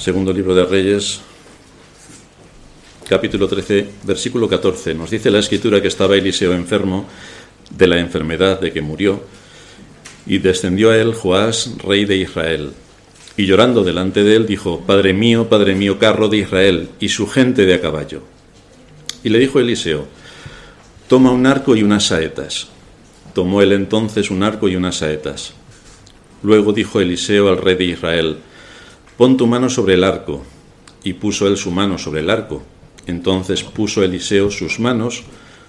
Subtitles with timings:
[0.00, 1.20] Segundo libro de Reyes,
[3.06, 4.94] capítulo 13, versículo 14.
[4.94, 7.04] Nos dice la escritura que estaba Eliseo enfermo
[7.68, 9.22] de la enfermedad de que murió,
[10.24, 12.70] y descendió a él Joás, rey de Israel.
[13.36, 17.26] Y llorando delante de él dijo, Padre mío, Padre mío, carro de Israel, y su
[17.26, 18.22] gente de a caballo.
[19.22, 20.06] Y le dijo Eliseo,
[21.08, 22.68] Toma un arco y unas saetas.
[23.34, 25.52] Tomó él entonces un arco y unas saetas.
[26.42, 28.38] Luego dijo Eliseo al rey de Israel,
[29.20, 30.40] Pon tu mano sobre el arco.
[31.04, 32.62] Y puso él su mano sobre el arco.
[33.06, 35.24] Entonces puso Eliseo sus manos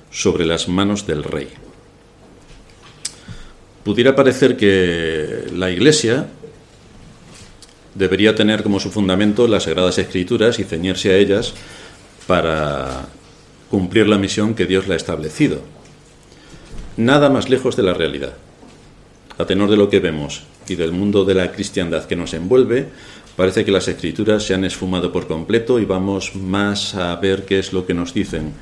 [0.10, 1.50] sobre las manos del rey.
[3.84, 6.28] Pudiera parecer que la Iglesia
[7.94, 11.54] debería tener como su fundamento las Sagradas Escrituras y ceñirse a ellas
[12.28, 13.10] para
[13.70, 15.62] cumplir la misión que Dios le ha establecido.
[16.96, 18.32] Nada más lejos de la realidad.
[19.38, 22.88] A tenor de lo que vemos y del mundo de la cristiandad que nos envuelve,
[23.42, 27.58] parece que las escrituras se han esfumado por completo y vamos más a ver qué
[27.58, 28.54] es lo que nos dicen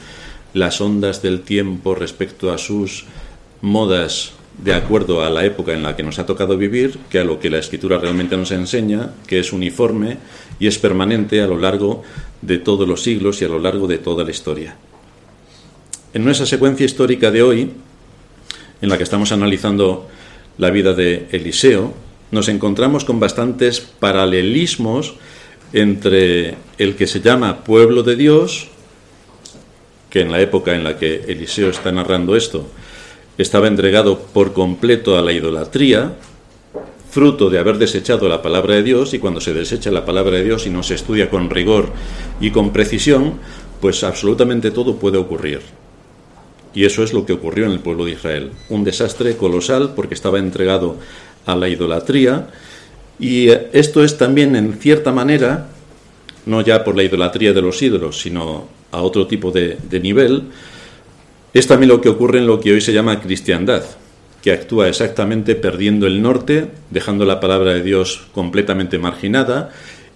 [0.53, 3.03] las ondas del tiempo respecto a sus
[3.59, 4.31] modas
[4.63, 7.41] de acuerdo a la época en la que nos ha tocado vivir que a lo
[7.41, 10.17] que la escritura realmente nos enseña, que es uniforme
[10.61, 12.03] y es permanente a lo largo
[12.41, 14.77] de todos los siglos y a lo largo de toda la historia.
[16.13, 17.73] En nuestra secuencia histórica de hoy,
[18.81, 20.07] en la que estamos analizando
[20.57, 21.93] la vida de Eliseo,
[22.31, 25.15] nos encontramos con bastantes paralelismos
[25.73, 28.67] entre el que se llama pueblo de Dios,
[30.09, 32.67] que en la época en la que Eliseo está narrando esto,
[33.37, 36.13] estaba entregado por completo a la idolatría,
[37.09, 40.43] fruto de haber desechado la palabra de Dios, y cuando se desecha la palabra de
[40.43, 41.89] Dios y no se estudia con rigor
[42.39, 43.35] y con precisión,
[43.81, 45.61] pues absolutamente todo puede ocurrir.
[46.73, 48.51] Y eso es lo que ocurrió en el pueblo de Israel.
[48.69, 50.97] Un desastre colosal porque estaba entregado
[51.51, 52.47] a la idolatría.
[53.19, 55.67] Y esto es también, en cierta manera,
[56.45, 60.43] no ya por la idolatría de los ídolos, sino a otro tipo de, de nivel,
[61.53, 63.83] es también lo que ocurre en lo que hoy se llama cristiandad,
[64.41, 69.71] que actúa exactamente perdiendo el norte, dejando la palabra de Dios completamente marginada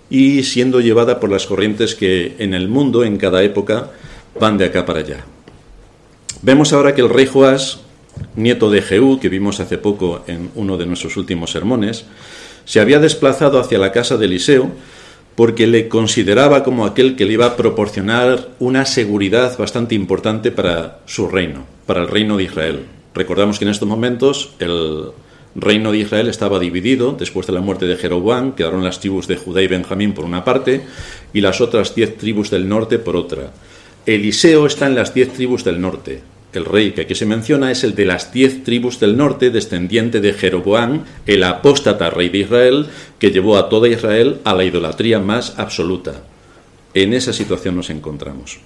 [0.09, 3.91] y siendo llevada por las corrientes que en el mundo, en cada época,
[4.39, 5.25] van de acá para allá.
[6.41, 7.79] Vemos ahora que el rey Joás,
[8.35, 12.05] nieto de Jehú, que vimos hace poco en uno de nuestros últimos sermones,
[12.65, 14.71] se había desplazado hacia la casa de Eliseo
[15.35, 20.99] porque le consideraba como aquel que le iba a proporcionar una seguridad bastante importante para
[21.05, 22.85] su reino, para el reino de Israel.
[23.15, 25.11] Recordamos que en estos momentos el
[25.55, 29.37] reino de Israel estaba dividido después de la muerte de Jeroboam, quedaron las tribus de
[29.37, 30.85] Judá y Benjamín por una parte
[31.33, 33.51] y las otras diez tribus del norte por otra.
[34.05, 36.21] Eliseo está en las diez tribus del norte,
[36.59, 40.21] el rey que aquí se menciona es el de las diez tribus del norte, descendiente
[40.21, 42.87] de Jeroboam, el apóstata rey de Israel,
[43.19, 46.23] que llevó a toda Israel a la idolatría más absoluta.
[46.93, 48.59] En esa situación nos encontramos.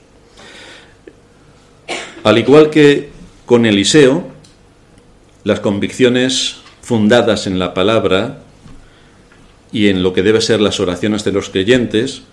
[2.24, 3.10] Al igual que
[3.46, 4.28] con Eliseo,
[5.44, 8.40] las convicciones fundadas en la palabra
[9.72, 12.24] y en lo que deben ser las oraciones de los creyentes,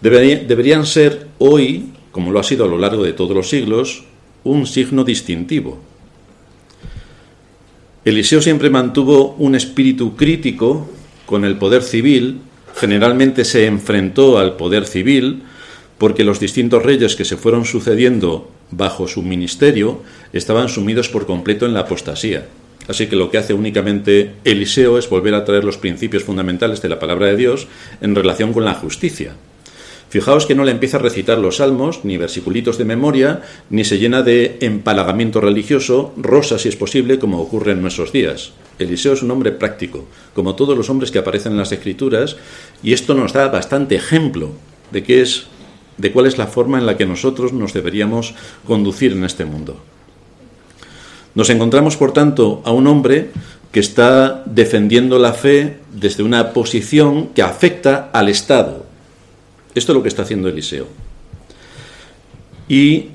[0.00, 4.04] deberían ser hoy, como lo ha sido a lo largo de todos los siglos,
[4.44, 5.78] un signo distintivo.
[8.04, 10.88] Eliseo siempre mantuvo un espíritu crítico
[11.26, 12.40] con el poder civil,
[12.74, 15.42] generalmente se enfrentó al poder civil
[15.98, 21.66] porque los distintos reyes que se fueron sucediendo bajo su ministerio estaban sumidos por completo
[21.66, 22.46] en la apostasía.
[22.86, 26.88] Así que lo que hace únicamente Eliseo es volver a traer los principios fundamentales de
[26.88, 27.66] la palabra de Dios
[28.00, 29.34] en relación con la justicia.
[30.08, 33.98] Fijaos que no le empieza a recitar los salmos, ni versiculitos de memoria, ni se
[33.98, 38.52] llena de empalagamiento religioso, rosa si es posible, como ocurre en nuestros días.
[38.78, 42.36] Eliseo es un hombre práctico, como todos los hombres que aparecen en las escrituras,
[42.82, 44.50] y esto nos da bastante ejemplo
[44.92, 45.46] de qué es,
[45.98, 48.34] de cuál es la forma en la que nosotros nos deberíamos
[48.66, 49.76] conducir en este mundo.
[51.34, 53.30] Nos encontramos, por tanto, a un hombre
[53.72, 58.87] que está defendiendo la fe desde una posición que afecta al Estado,
[59.78, 60.86] esto es lo que está haciendo Eliseo.
[62.68, 63.06] Y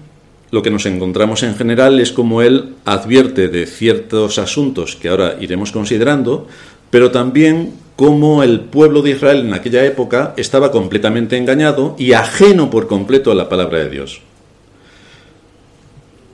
[0.52, 5.38] lo que nos encontramos en general es como él advierte de ciertos asuntos que ahora
[5.40, 6.48] iremos considerando,
[6.90, 12.70] pero también cómo el pueblo de Israel en aquella época estaba completamente engañado y ajeno
[12.70, 14.22] por completo a la palabra de Dios.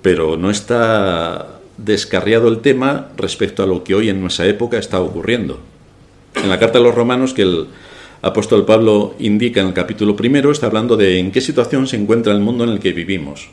[0.01, 4.99] Pero no está descarriado el tema respecto a lo que hoy en nuestra época está
[4.99, 5.59] ocurriendo.
[6.35, 7.67] En la carta a los romanos que el
[8.21, 12.33] apóstol Pablo indica en el capítulo primero, está hablando de en qué situación se encuentra
[12.33, 13.49] el mundo en el que vivimos.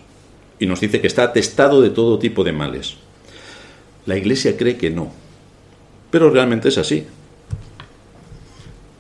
[0.59, 2.97] Y nos dice que está atestado de todo tipo de males.
[4.07, 5.13] La Iglesia cree que no,
[6.11, 7.05] pero realmente es así.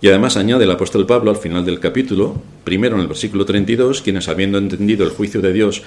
[0.00, 4.02] Y además añade el apóstol Pablo al final del capítulo, primero en el versículo 32,
[4.02, 5.82] quienes habiendo entendido el juicio de Dios,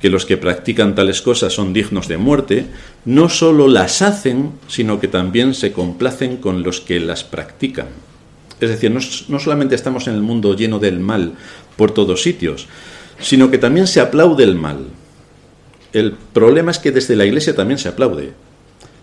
[0.00, 2.66] que los que practican tales cosas son dignos de muerte,
[3.04, 7.88] no solo las hacen, sino que también se complacen con los que las practican.
[8.60, 11.34] Es decir, no, solamente estamos en el mundo lleno del mal
[11.76, 12.66] por todos sitios,
[13.20, 14.86] sino que también se aplaude el mal.
[15.92, 18.32] El problema es que desde la Iglesia también se aplaude.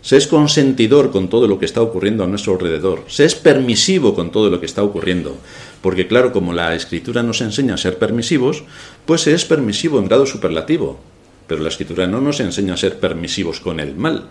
[0.02, 3.06] Se es consentidor con todo lo que está ocurriendo a nuestro alrededor.
[3.08, 5.36] Se es permisivo con todo lo que está ocurriendo.
[5.82, 8.64] Porque claro, como la Escritura nos enseña a ser permisivos,
[9.08, 11.00] pues se es permisivo en grado superlativo.
[11.48, 14.30] Pero la Escritura no nos enseña a ser permisivos con el mal.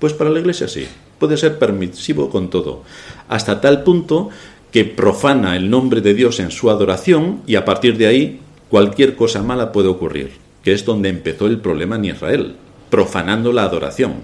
[0.00, 0.88] Pues para la Iglesia sí.
[1.18, 2.82] Puede ser permisivo con todo.
[3.28, 4.30] Hasta tal punto
[4.72, 9.14] que profana el nombre de Dios en su adoración y a partir de ahí cualquier
[9.14, 10.30] cosa mala puede ocurrir,
[10.64, 12.54] que es donde empezó el problema en Israel,
[12.88, 14.14] profanando la adoración.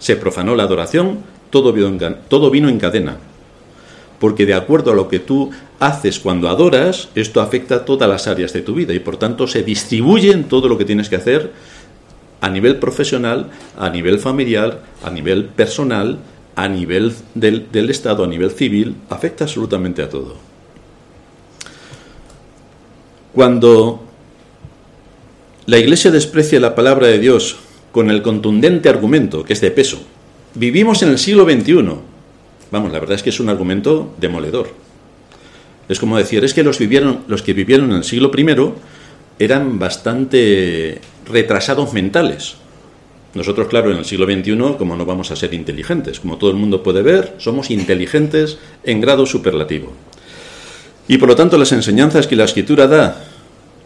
[0.00, 1.18] Se profanó la adoración,
[1.50, 3.18] todo vino en, todo vino en cadena.
[4.18, 8.26] Porque de acuerdo a lo que tú haces cuando adoras, esto afecta a todas las
[8.26, 11.16] áreas de tu vida y por tanto se distribuye en todo lo que tienes que
[11.16, 11.52] hacer
[12.44, 13.48] a nivel profesional,
[13.78, 16.18] a nivel familiar, a nivel personal,
[16.54, 20.36] a nivel del, del Estado, a nivel civil, afecta absolutamente a todo.
[23.32, 24.04] Cuando
[25.64, 27.56] la Iglesia desprecia la palabra de Dios
[27.92, 30.02] con el contundente argumento, que es de peso,
[30.54, 31.96] vivimos en el siglo XXI.
[32.70, 34.68] Vamos, la verdad es que es un argumento demoledor.
[35.88, 38.44] Es como decir, es que los, vivieron, los que vivieron en el siglo I
[39.38, 42.56] eran bastante retrasados mentales.
[43.34, 46.56] Nosotros, claro, en el siglo XXI, como no vamos a ser inteligentes, como todo el
[46.56, 49.92] mundo puede ver, somos inteligentes en grado superlativo.
[51.08, 53.24] Y por lo tanto las enseñanzas que la escritura da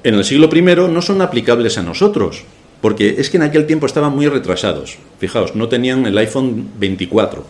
[0.04, 2.44] en el siglo I no son aplicables a nosotros,
[2.80, 4.98] porque es que en aquel tiempo estaban muy retrasados.
[5.18, 7.44] Fijaos, no tenían el iPhone 24,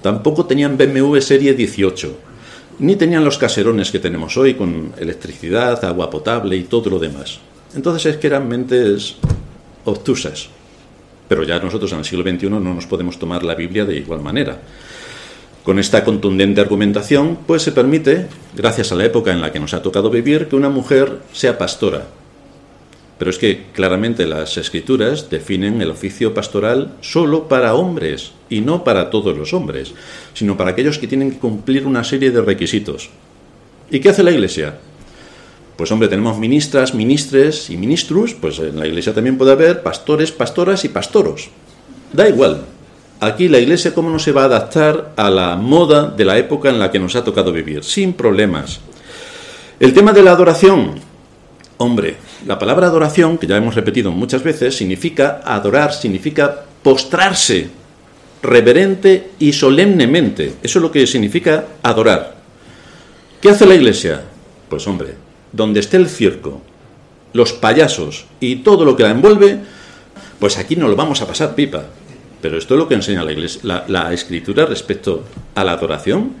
[0.00, 2.16] tampoco tenían BMW Serie 18,
[2.78, 7.38] ni tenían los caserones que tenemos hoy con electricidad, agua potable y todo lo demás.
[7.74, 9.16] Entonces es que eran mentes
[9.84, 10.48] obtusas.
[11.28, 14.20] Pero ya nosotros en el siglo XXI no nos podemos tomar la Biblia de igual
[14.20, 14.58] manera.
[15.64, 19.74] Con esta contundente argumentación, pues se permite, gracias a la época en la que nos
[19.74, 22.06] ha tocado vivir, que una mujer sea pastora.
[23.18, 28.84] Pero es que claramente las escrituras definen el oficio pastoral solo para hombres y no
[28.84, 29.92] para todos los hombres,
[30.34, 33.08] sino para aquellos que tienen que cumplir una serie de requisitos.
[33.90, 34.78] ¿Y qué hace la Iglesia?
[35.76, 40.32] Pues hombre, tenemos ministras, ministres y ministrus, pues en la Iglesia también puede haber pastores,
[40.32, 41.48] pastoras y pastoros.
[42.12, 42.64] Da igual,
[43.18, 46.68] Aquí la Iglesia, ¿cómo no se va a adaptar a la moda de la época
[46.68, 47.82] en la que nos ha tocado vivir?
[47.82, 48.80] Sin problemas.
[49.80, 51.05] El tema de la adoración.
[51.78, 57.68] Hombre, la palabra adoración, que ya hemos repetido muchas veces, significa adorar, significa postrarse
[58.42, 60.54] reverente y solemnemente.
[60.62, 62.36] Eso es lo que significa adorar.
[63.40, 64.22] ¿Qué hace la Iglesia?
[64.68, 65.14] Pues hombre,
[65.52, 66.62] donde esté el circo,
[67.32, 69.58] los payasos y todo lo que la envuelve,
[70.40, 71.84] pues aquí no lo vamos a pasar pipa.
[72.40, 75.24] Pero esto es lo que enseña la, iglesia, la, escritura respecto
[75.54, 76.32] a la adoración.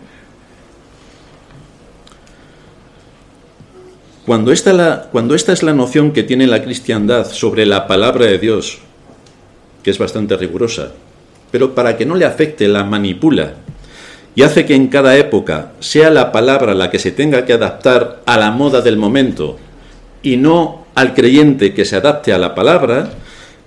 [4.26, 8.38] Cuando esta, cuando esta es la noción que tiene la cristiandad sobre la palabra de
[8.38, 8.78] Dios,
[9.84, 10.90] que es bastante rigurosa,
[11.52, 13.54] pero para que no le afecte la manipula
[14.34, 18.22] y hace que en cada época sea la palabra la que se tenga que adaptar
[18.26, 19.58] a la moda del momento
[20.24, 23.10] y no al creyente que se adapte a la palabra,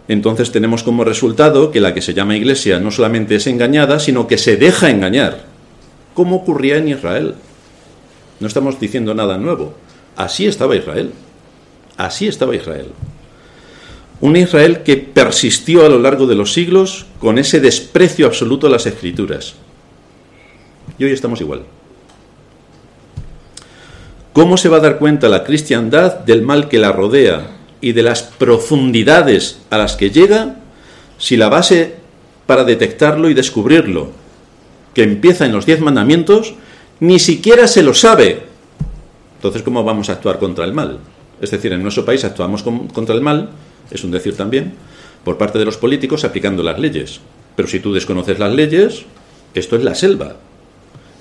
[0.09, 4.27] entonces tenemos como resultado que la que se llama iglesia no solamente es engañada, sino
[4.27, 5.45] que se deja engañar,
[6.13, 7.35] como ocurría en Israel.
[8.41, 9.73] No estamos diciendo nada nuevo.
[10.19, 11.13] Así estaba Israel.
[11.95, 12.87] Así estaba Israel.
[14.19, 18.69] Un Israel que persistió a lo largo de los siglos con ese desprecio absoluto a
[18.69, 19.53] las escrituras.
[20.97, 21.61] Y hoy estamos igual.
[24.33, 28.03] ¿Cómo se va a dar cuenta la cristiandad del mal que la rodea y de
[28.03, 30.57] las profundidades a las que llega
[31.17, 31.95] si la base
[32.45, 34.11] para detectarlo y descubrirlo,
[34.93, 36.55] que empieza en los diez mandamientos,
[36.99, 38.48] ni siquiera se lo sabe.
[39.39, 40.99] Entonces, ¿cómo vamos a actuar contra el mal?
[41.39, 43.51] Es decir, en nuestro país actuamos contra el mal,
[43.89, 44.73] es un decir también,
[45.23, 47.21] por parte de los políticos aplicando las leyes.
[47.55, 49.05] Pero si tú desconoces las leyes,
[49.53, 50.35] esto es la selva.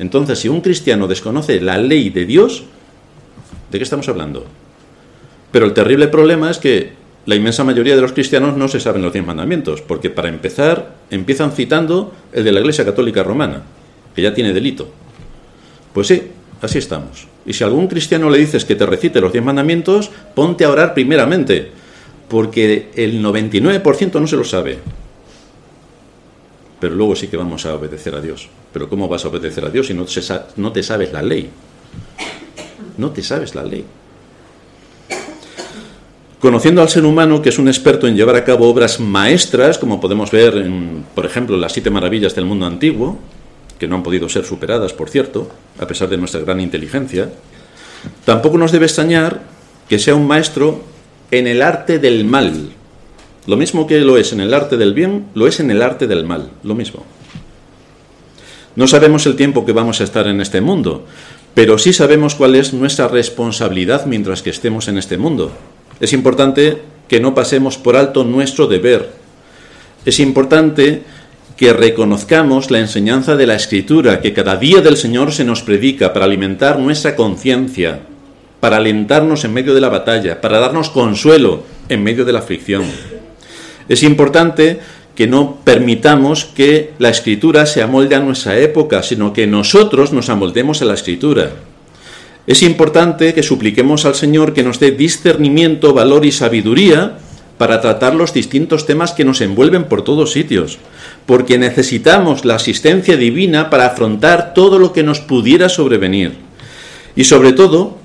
[0.00, 2.64] Entonces, si un cristiano desconoce la ley de Dios,
[3.70, 4.46] ¿de qué estamos hablando?
[5.52, 6.94] Pero el terrible problema es que
[7.24, 10.96] la inmensa mayoría de los cristianos no se saben los diez mandamientos, porque para empezar
[11.10, 13.62] empiezan citando el de la Iglesia Católica Romana,
[14.16, 14.88] que ya tiene delito.
[15.92, 16.22] Pues sí,
[16.60, 17.28] así estamos.
[17.48, 20.70] Y si a algún cristiano le dices que te recite los diez mandamientos, ponte a
[20.70, 21.70] orar primeramente,
[22.28, 24.78] porque el 99% no se lo sabe.
[26.78, 28.50] pero luego sí que vamos a obedecer a Dios.
[28.70, 30.20] Pero ¿cómo vas a obedecer a Dios si no te,
[30.56, 31.48] no te sabes la ley?
[32.98, 33.84] No te sabes la ley.
[36.38, 40.02] Conociendo al ser humano, que es un experto en llevar a cabo obras maestras, como
[40.02, 43.18] podemos ver en, por ejemplo, las siete maravillas del mundo antiguo,
[43.78, 47.30] que no han podido ser superadas, por cierto, a pesar de nuestra gran inteligencia,
[48.24, 49.42] tampoco nos debe extrañar
[49.88, 50.82] que sea un maestro
[51.30, 52.70] en el arte del mal.
[53.46, 56.06] Lo mismo que lo es en el arte del bien, lo es en el arte
[56.06, 57.04] del mal, lo mismo.
[58.76, 61.06] No sabemos el tiempo que vamos a estar en este mundo,
[61.54, 65.50] pero sí sabemos cuál es nuestra responsabilidad mientras que estemos en este mundo.
[65.98, 69.10] Es importante que no pasemos por alto nuestro deber.
[70.04, 71.02] Es importante
[71.58, 76.12] que reconozcamos la enseñanza de la Escritura, que cada día del Señor se nos predica
[76.12, 77.98] para alimentar nuestra conciencia,
[78.60, 82.84] para alentarnos en medio de la batalla, para darnos consuelo en medio de la aflicción.
[83.88, 84.78] Es importante
[85.16, 90.28] que no permitamos que la Escritura se amolde a nuestra época, sino que nosotros nos
[90.28, 91.50] amoldemos a la Escritura.
[92.46, 97.18] Es importante que supliquemos al Señor que nos dé discernimiento, valor y sabiduría
[97.58, 100.78] para tratar los distintos temas que nos envuelven por todos sitios,
[101.26, 106.34] porque necesitamos la asistencia divina para afrontar todo lo que nos pudiera sobrevenir.
[107.16, 107.98] Y sobre todo,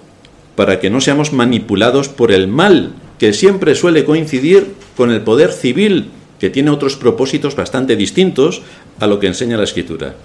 [0.55, 5.51] para que no seamos manipulados por el mal, que siempre suele coincidir con el poder
[5.51, 8.63] civil, que tiene otros propósitos bastante distintos
[9.00, 10.15] a lo que enseña la Escritura,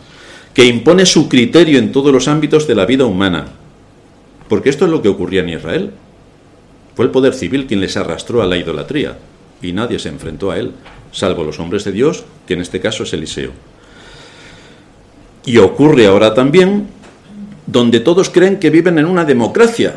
[0.54, 3.52] que impone su criterio en todos los ámbitos de la vida humana
[4.48, 5.90] porque esto es lo que ocurría en Israel.
[6.98, 9.18] Fue el poder civil quien les arrastró a la idolatría
[9.62, 10.72] y nadie se enfrentó a él,
[11.12, 13.52] salvo los hombres de Dios, que en este caso es Eliseo.
[15.46, 16.88] Y ocurre ahora también
[17.68, 19.94] donde todos creen que viven en una democracia,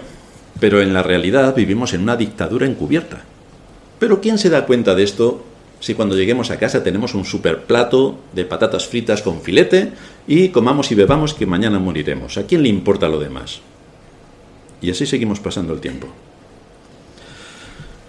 [0.60, 3.24] pero en la realidad vivimos en una dictadura encubierta.
[3.98, 5.44] Pero ¿quién se da cuenta de esto
[5.80, 9.92] si cuando lleguemos a casa tenemos un super plato de patatas fritas con filete
[10.28, 12.38] y comamos y bebamos que mañana moriremos?
[12.38, 13.60] ¿A quién le importa lo demás?
[14.84, 16.08] Y así seguimos pasando el tiempo.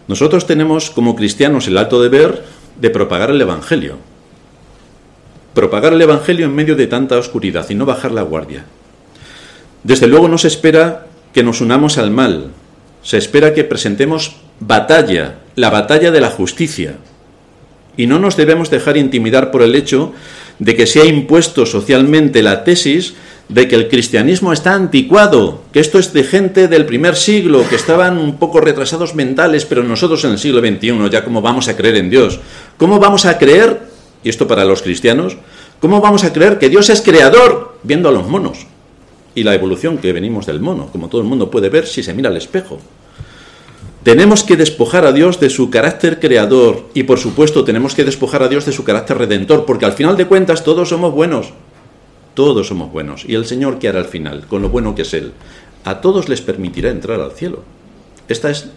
[0.09, 2.43] Nosotros tenemos como cristianos el alto deber
[2.81, 3.97] de propagar el Evangelio.
[5.55, 8.65] Propagar el Evangelio en medio de tanta oscuridad y no bajar la guardia.
[9.85, 12.51] Desde luego no se espera que nos unamos al mal,
[13.03, 16.97] se espera que presentemos batalla, la batalla de la justicia.
[17.97, 20.13] Y no nos debemos dejar intimidar por el hecho
[20.63, 23.15] de que se ha impuesto socialmente la tesis
[23.49, 27.75] de que el cristianismo está anticuado, que esto es de gente del primer siglo, que
[27.75, 31.77] estaban un poco retrasados mentales, pero nosotros en el siglo XXI ya cómo vamos a
[31.77, 32.39] creer en Dios.
[32.77, 33.81] ¿Cómo vamos a creer,
[34.23, 35.37] y esto para los cristianos,
[35.81, 38.67] cómo vamos a creer que Dios es creador viendo a los monos?
[39.35, 42.15] Y la evolución que venimos del mono, como todo el mundo puede ver si se
[42.15, 42.79] mira al espejo.
[44.03, 48.43] Tenemos que despojar a Dios de su carácter creador y por supuesto tenemos que despojar
[48.43, 51.53] a Dios de su carácter redentor, porque al final de cuentas todos somos buenos.
[52.35, 53.25] Todos somos buenos.
[53.25, 54.47] ¿Y el Señor qué hará al final?
[54.49, 55.33] Con lo bueno que es Él.
[55.85, 57.63] A todos les permitirá entrar al cielo.
[58.27, 58.71] Esta es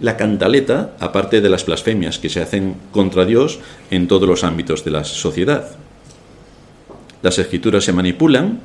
[0.00, 3.58] la cantaleta, aparte de las blasfemias que se hacen contra Dios
[3.90, 5.70] en todos los ámbitos de la sociedad.
[7.22, 8.60] Las escrituras se manipulan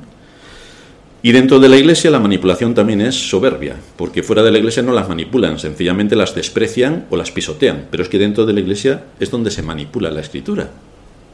[1.24, 4.82] y dentro de la iglesia la manipulación también es soberbia, porque fuera de la iglesia
[4.82, 8.60] no las manipulan, sencillamente las desprecian o las pisotean, pero es que dentro de la
[8.60, 10.68] iglesia es donde se manipula la escritura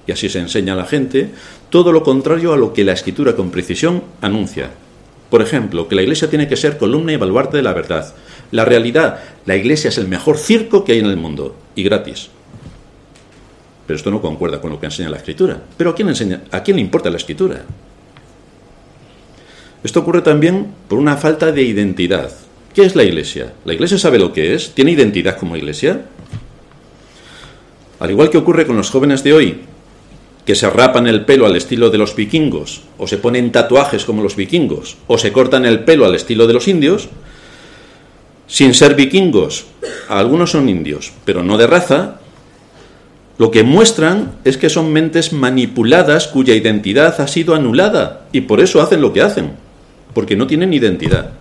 [0.07, 1.31] y así se enseña a la gente,
[1.71, 4.71] todo lo contrario a lo que la escritura con precisión anuncia.
[5.29, 8.15] Por ejemplo, que la iglesia tiene que ser columna y baluarte de la verdad.
[8.53, 12.29] La realidad, la iglesia es el mejor circo que hay en el mundo y gratis.
[13.89, 15.61] Pero esto no concuerda con lo que enseña la escritura.
[15.77, 17.65] Pero ¿a quién, enseña, ¿a quién le importa la escritura?
[19.83, 22.31] Esto ocurre también por una falta de identidad.
[22.75, 23.53] ¿Qué es la iglesia?
[23.65, 24.75] ¿La iglesia sabe lo que es?
[24.75, 26.03] ¿Tiene identidad como iglesia?
[27.99, 29.61] Al igual que ocurre con los jóvenes de hoy,
[30.45, 34.23] que se rapan el pelo al estilo de los vikingos, o se ponen tatuajes como
[34.23, 37.09] los vikingos, o se cortan el pelo al estilo de los indios,
[38.47, 39.67] sin ser vikingos,
[40.09, 42.21] algunos son indios, pero no de raza,
[43.39, 48.61] lo que muestran es que son mentes manipuladas cuya identidad ha sido anulada y por
[48.61, 49.53] eso hacen lo que hacen,
[50.15, 51.33] porque no tienen identidad.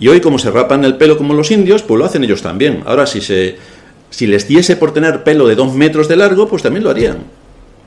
[0.00, 2.82] Y hoy como se rapan el pelo como los indios, pues lo hacen ellos también.
[2.86, 3.56] Ahora si se
[4.10, 7.24] si les diese por tener pelo de dos metros de largo, pues también lo harían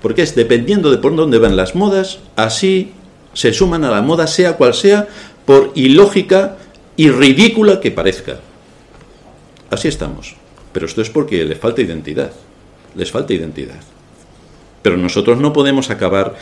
[0.01, 2.91] porque es dependiendo de por dónde van las modas, así
[3.33, 5.07] se suman a la moda, sea cual sea,
[5.45, 6.57] por ilógica
[6.95, 8.39] y ridícula que parezca.
[9.69, 10.35] Así estamos.
[10.71, 12.31] Pero esto es porque les falta identidad.
[12.95, 13.79] Les falta identidad.
[14.81, 16.35] Pero nosotros no podemos acabar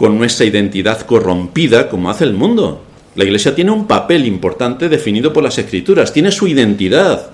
[0.00, 2.82] con nuestra identidad corrompida como hace el mundo.
[3.16, 7.32] La Iglesia tiene un papel importante definido por las Escrituras, tiene su identidad.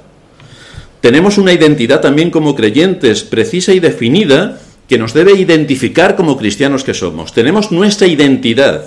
[1.01, 4.59] Tenemos una identidad también como creyentes, precisa y definida,
[4.89, 7.33] que nos debe identificar como cristianos que somos.
[7.33, 8.85] Tenemos nuestra identidad.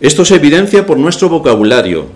[0.00, 2.06] Esto se evidencia por nuestro vocabulario,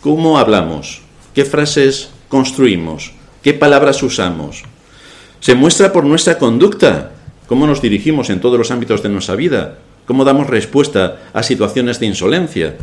[0.00, 1.02] cómo hablamos,
[1.34, 3.12] qué frases construimos,
[3.42, 4.62] qué palabras usamos.
[5.40, 7.13] Se muestra por nuestra conducta,
[7.46, 12.00] cómo nos dirigimos en todos los ámbitos de nuestra vida, cómo damos respuesta a situaciones
[12.00, 12.76] de insolencia.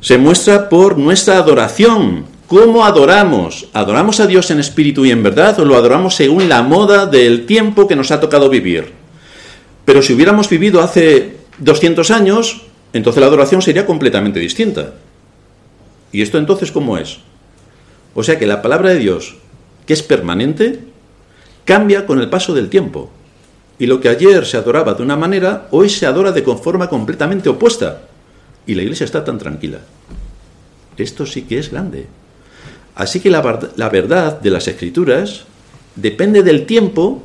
[0.00, 3.68] Se muestra por nuestra adoración, cómo adoramos.
[3.72, 7.46] ¿Adoramos a Dios en espíritu y en verdad o lo adoramos según la moda del
[7.46, 8.92] tiempo que nos ha tocado vivir?
[9.84, 12.62] Pero si hubiéramos vivido hace 200 años,
[12.92, 14.94] entonces la adoración sería completamente distinta.
[16.12, 17.18] ¿Y esto entonces cómo es?
[18.14, 19.36] O sea que la palabra de Dios,
[19.86, 20.80] que es permanente,
[21.64, 23.10] cambia con el paso del tiempo.
[23.78, 27.48] Y lo que ayer se adoraba de una manera, hoy se adora de forma completamente
[27.48, 28.02] opuesta.
[28.66, 29.78] Y la iglesia está tan tranquila.
[30.96, 32.06] Esto sí que es grande.
[32.94, 35.44] Así que la, la verdad de las escrituras
[35.96, 37.22] depende del tiempo,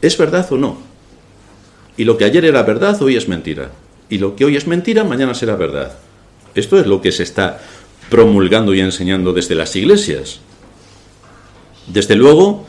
[0.00, 0.78] es verdad o no.
[1.96, 3.70] Y lo que ayer era verdad, hoy es mentira.
[4.08, 5.92] Y lo que hoy es mentira, mañana será verdad.
[6.54, 7.60] Esto es lo que se está
[8.10, 10.40] promulgando y enseñando desde las iglesias.
[11.86, 12.66] Desde luego,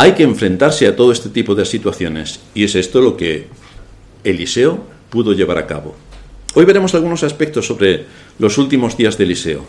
[0.00, 3.48] hay que enfrentarse a todo este tipo de situaciones y es esto lo que
[4.24, 5.94] Eliseo pudo llevar a cabo.
[6.54, 8.06] Hoy veremos algunos aspectos sobre
[8.38, 9.66] los últimos días de Eliseo.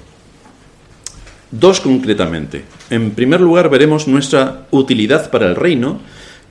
[1.51, 2.63] Dos concretamente.
[2.89, 5.99] En primer lugar veremos nuestra utilidad para el reino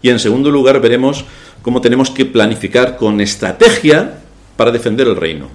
[0.02, 1.24] y en segundo lugar veremos
[1.62, 4.18] cómo tenemos que planificar con estrategia
[4.58, 5.48] para defender el reino.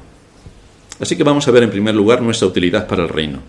[1.00, 3.41] Así que vamos a ver en primer lugar nuestra utilidad para el reino.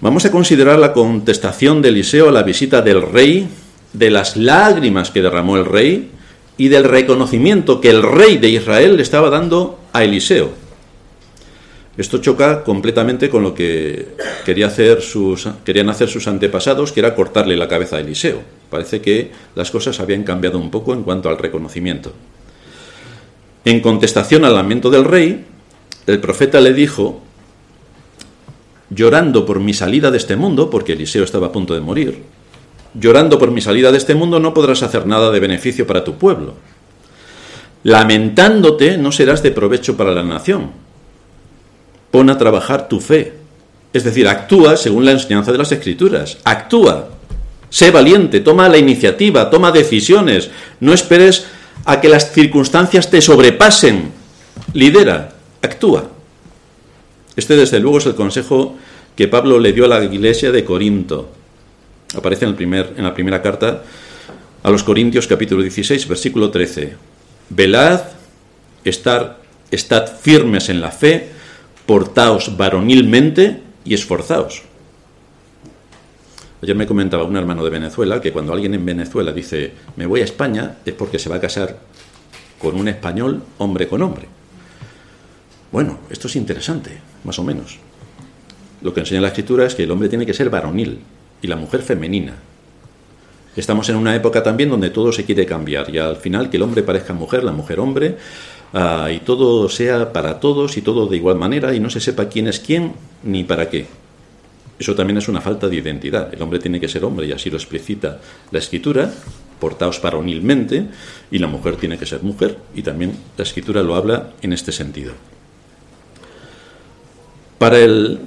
[0.00, 3.48] Vamos a considerar la contestación de Eliseo a la visita del rey,
[3.92, 6.10] de las lágrimas que derramó el rey
[6.56, 10.52] y del reconocimiento que el rey de Israel le estaba dando a Eliseo.
[11.98, 14.14] Esto choca completamente con lo que
[14.46, 18.40] quería hacer sus, querían hacer sus antepasados, que era cortarle la cabeza a Eliseo.
[18.70, 22.14] Parece que las cosas habían cambiado un poco en cuanto al reconocimiento.
[23.66, 25.44] En contestación al lamento del rey,
[26.06, 27.20] el profeta le dijo
[28.90, 32.22] llorando por mi salida de este mundo, porque Eliseo estaba a punto de morir,
[32.94, 36.16] llorando por mi salida de este mundo no podrás hacer nada de beneficio para tu
[36.16, 36.54] pueblo.
[37.82, 40.70] Lamentándote no serás de provecho para la nación.
[42.10, 43.34] Pon a trabajar tu fe.
[43.92, 46.38] Es decir, actúa según la enseñanza de las escrituras.
[46.44, 47.08] Actúa.
[47.70, 50.50] Sé valiente, toma la iniciativa, toma decisiones.
[50.80, 51.46] No esperes
[51.84, 54.12] a que las circunstancias te sobrepasen.
[54.74, 56.10] Lidera, actúa.
[57.40, 58.76] Este, desde luego, es el consejo
[59.16, 61.30] que Pablo le dio a la iglesia de Corinto.
[62.14, 63.82] Aparece en, el primer, en la primera carta
[64.62, 66.96] a los Corintios, capítulo 16, versículo 13.
[67.48, 68.02] Velad,
[68.84, 71.30] estar, estad firmes en la fe,
[71.86, 74.60] portaos varonilmente y esforzaos.
[76.60, 80.20] Ayer me comentaba un hermano de Venezuela que cuando alguien en Venezuela dice me voy
[80.20, 81.78] a España es porque se va a casar
[82.58, 84.28] con un español hombre con hombre.
[85.72, 87.78] Bueno, esto es interesante, más o menos.
[88.82, 91.00] Lo que enseña la escritura es que el hombre tiene que ser varonil
[91.42, 92.34] y la mujer femenina.
[93.56, 96.62] Estamos en una época también donde todo se quiere cambiar y al final que el
[96.62, 98.16] hombre parezca mujer, la mujer hombre,
[98.72, 102.28] ah, y todo sea para todos y todo de igual manera y no se sepa
[102.28, 102.92] quién es quién
[103.24, 103.86] ni para qué.
[104.78, 106.32] Eso también es una falta de identidad.
[106.32, 108.18] El hombre tiene que ser hombre y así lo explicita
[108.50, 109.12] la escritura,
[109.58, 110.86] portaos varonilmente,
[111.30, 114.72] y la mujer tiene que ser mujer y también la escritura lo habla en este
[114.72, 115.12] sentido.
[117.60, 118.20] Para el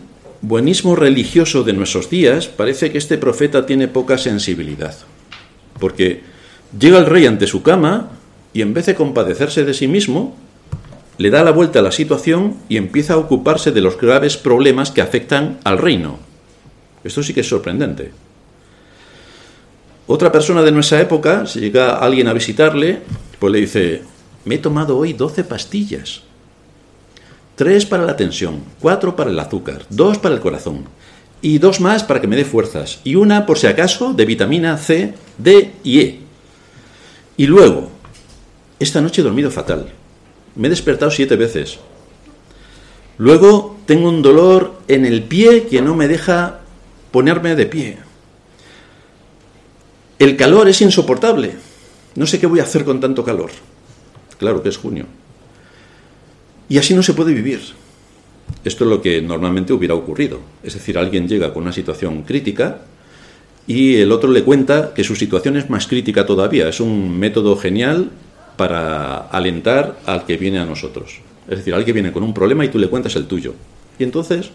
[0.44, 4.96] buenismo religioso de nuestros días, parece que este profeta tiene poca sensibilidad,
[5.80, 6.22] porque
[6.80, 8.12] llega el rey ante su cama
[8.54, 10.38] y en vez de compadecerse de sí mismo,
[11.18, 14.92] le da la vuelta a la situación y empieza a ocuparse de los graves problemas
[14.92, 16.20] que afectan al reino.
[17.04, 18.12] Esto sí que es sorprendente.
[20.06, 23.00] Otra persona de nuestra época, si llega alguien a visitarle,
[23.40, 24.04] pues le dice,
[24.46, 26.22] me he tomado hoy 12 pastillas.
[27.56, 30.86] Tres para la tensión, cuatro para el azúcar, dos para el corazón
[31.42, 34.78] y dos más para que me dé fuerzas y una por si acaso de vitamina
[34.78, 36.20] C, D y E.
[37.38, 37.90] Y luego,
[38.80, 39.90] esta noche he dormido fatal.
[40.56, 41.80] Me he despertado siete veces.
[43.18, 46.62] Luego tengo un dolor en el pie que no me deja
[47.12, 47.98] ponerme de pie.
[50.18, 51.56] El calor es insoportable.
[52.16, 53.52] No sé qué voy a hacer con tanto calor.
[54.38, 55.06] Claro que es junio.
[56.74, 57.60] Y así no se puede vivir.
[58.66, 60.40] Esto es lo que normalmente hubiera ocurrido.
[60.64, 62.80] Es decir, alguien llega con una situación crítica
[63.68, 66.68] y el otro le cuenta que su situación es más crítica todavía.
[66.68, 68.10] Es un método genial
[68.58, 71.20] para alentar al que viene a nosotros.
[71.48, 73.54] Es decir, alguien viene con un problema y tú le cuentas el tuyo.
[74.00, 74.50] Y entonces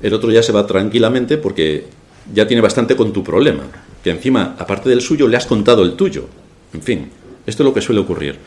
[0.00, 1.84] el otro ya se va tranquilamente porque
[2.32, 3.64] ya tiene bastante con tu problema.
[4.02, 6.26] Que encima, aparte del suyo, le has contado el tuyo.
[6.72, 7.10] En fin,
[7.46, 8.38] esto es lo que suele ocurrir.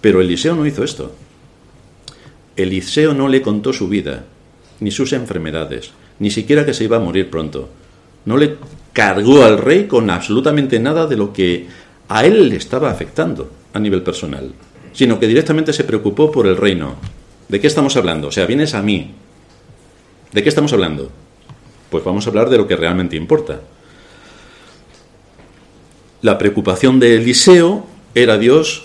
[0.00, 1.14] Pero Eliseo no hizo esto.
[2.62, 4.24] Eliseo no le contó su vida,
[4.80, 7.68] ni sus enfermedades, ni siquiera que se iba a morir pronto.
[8.24, 8.56] No le
[8.92, 11.66] cargó al rey con absolutamente nada de lo que
[12.08, 14.52] a él le estaba afectando a nivel personal,
[14.92, 16.96] sino que directamente se preocupó por el reino.
[17.48, 18.28] ¿De qué estamos hablando?
[18.28, 19.12] O sea, vienes a mí.
[20.32, 21.10] ¿De qué estamos hablando?
[21.90, 23.60] Pues vamos a hablar de lo que realmente importa.
[26.22, 28.84] La preocupación de Eliseo era Dios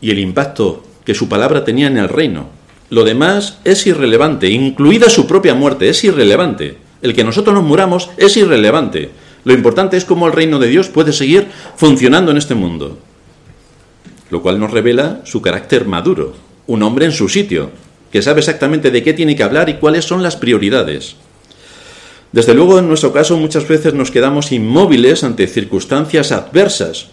[0.00, 2.48] y el impacto que su palabra tenía en el reino.
[2.92, 6.76] Lo demás es irrelevante, incluida su propia muerte, es irrelevante.
[7.00, 9.08] El que nosotros nos muramos es irrelevante.
[9.44, 12.98] Lo importante es cómo el reino de Dios puede seguir funcionando en este mundo.
[14.28, 16.34] Lo cual nos revela su carácter maduro,
[16.66, 17.70] un hombre en su sitio,
[18.10, 21.16] que sabe exactamente de qué tiene que hablar y cuáles son las prioridades.
[22.30, 27.06] Desde luego, en nuestro caso, muchas veces nos quedamos inmóviles ante circunstancias adversas,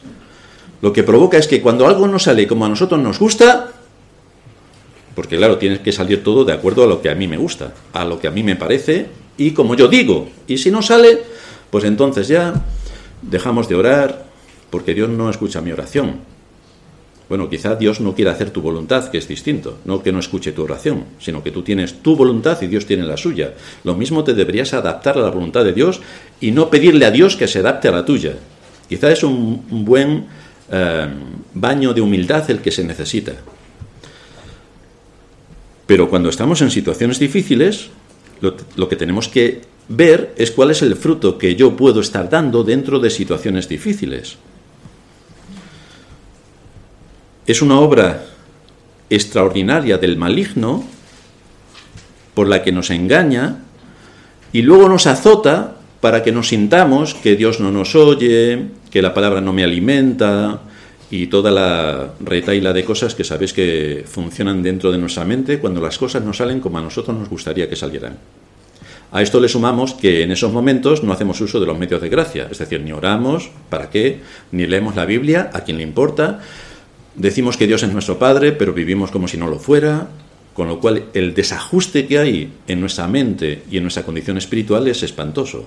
[0.81, 3.71] lo que provoca es que cuando algo no sale como a nosotros nos gusta,
[5.19, 7.73] porque claro, tiene que salir todo de acuerdo a lo que a mí me gusta,
[7.91, 10.29] a lo que a mí me parece y como yo digo.
[10.47, 11.19] Y si no sale,
[11.69, 12.63] pues entonces ya
[13.21, 14.27] dejamos de orar
[14.69, 16.21] porque Dios no escucha mi oración.
[17.27, 20.53] Bueno, quizá Dios no quiera hacer tu voluntad, que es distinto, no que no escuche
[20.53, 23.55] tu oración, sino que tú tienes tu voluntad y Dios tiene la suya.
[23.83, 25.99] Lo mismo te deberías adaptar a la voluntad de Dios
[26.39, 28.35] y no pedirle a Dios que se adapte a la tuya.
[28.87, 30.27] Quizá es un buen
[30.71, 33.33] Em, baño de humildad el que se necesita.
[35.89, 37.89] Pero cuando estamos en situaciones difíciles,
[38.41, 42.63] lo, que tenemos que ver es cuál es el fruto que yo puedo estar dando
[42.63, 44.37] dentro de situaciones difíciles.
[47.47, 48.23] Es una obra
[49.09, 50.83] extraordinaria del maligno
[52.35, 53.63] por la que nos engaña
[54.53, 59.15] y luego nos azota para que nos sintamos que Dios no nos oye, que la
[59.15, 60.61] palabra no me alimenta
[61.11, 65.81] y toda la retaila de cosas que sabéis que funcionan dentro de nuestra mente cuando
[65.81, 68.17] las cosas no salen como a nosotros nos gustaría que salieran.
[69.11, 72.09] A esto le sumamos que en esos momentos no hacemos uso de los medios de
[72.09, 74.19] gracia, es decir, ni oramos, ¿para qué?
[74.51, 76.41] Ni leemos la Biblia, a quien le importa.
[77.15, 80.09] Decimos que Dios es nuestro Padre, pero vivimos como si no lo fuera,
[80.53, 84.87] con lo cual el desajuste que hay en nuestra mente y en nuestra condición espiritual
[84.87, 85.65] es espantoso.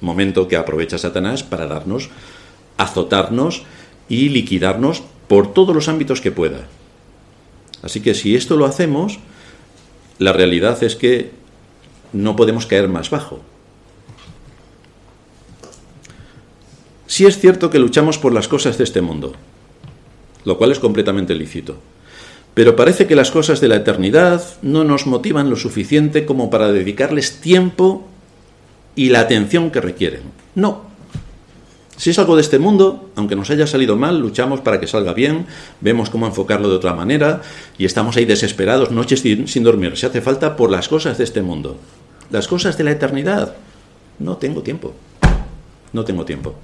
[0.00, 2.10] Momento que aprovecha Satanás para darnos,
[2.76, 3.64] azotarnos
[4.08, 6.66] y liquidarnos por todos los ámbitos que pueda.
[7.82, 9.18] Así que si esto lo hacemos,
[10.18, 11.32] la realidad es que
[12.12, 13.40] no podemos caer más bajo.
[17.06, 19.34] Sí es cierto que luchamos por las cosas de este mundo,
[20.44, 21.76] lo cual es completamente lícito.
[22.54, 26.72] Pero parece que las cosas de la eternidad no nos motivan lo suficiente como para
[26.72, 28.08] dedicarles tiempo
[28.96, 30.22] y la atención que requieren.
[30.54, 30.93] No.
[31.96, 35.14] Si es algo de este mundo, aunque nos haya salido mal, luchamos para que salga
[35.14, 35.46] bien,
[35.80, 37.42] vemos cómo enfocarlo de otra manera
[37.78, 41.42] y estamos ahí desesperados, noches sin dormir, si hace falta, por las cosas de este
[41.42, 41.76] mundo.
[42.30, 43.54] Las cosas de la eternidad,
[44.18, 44.92] no tengo tiempo.
[45.92, 46.54] No tengo tiempo.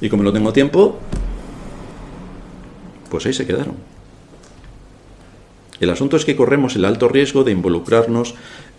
[0.00, 0.98] Y como no tengo tiempo,
[3.10, 3.76] pues ahí se quedaron.
[5.80, 8.34] El asunto es que corremos el alto riesgo de involucrarnos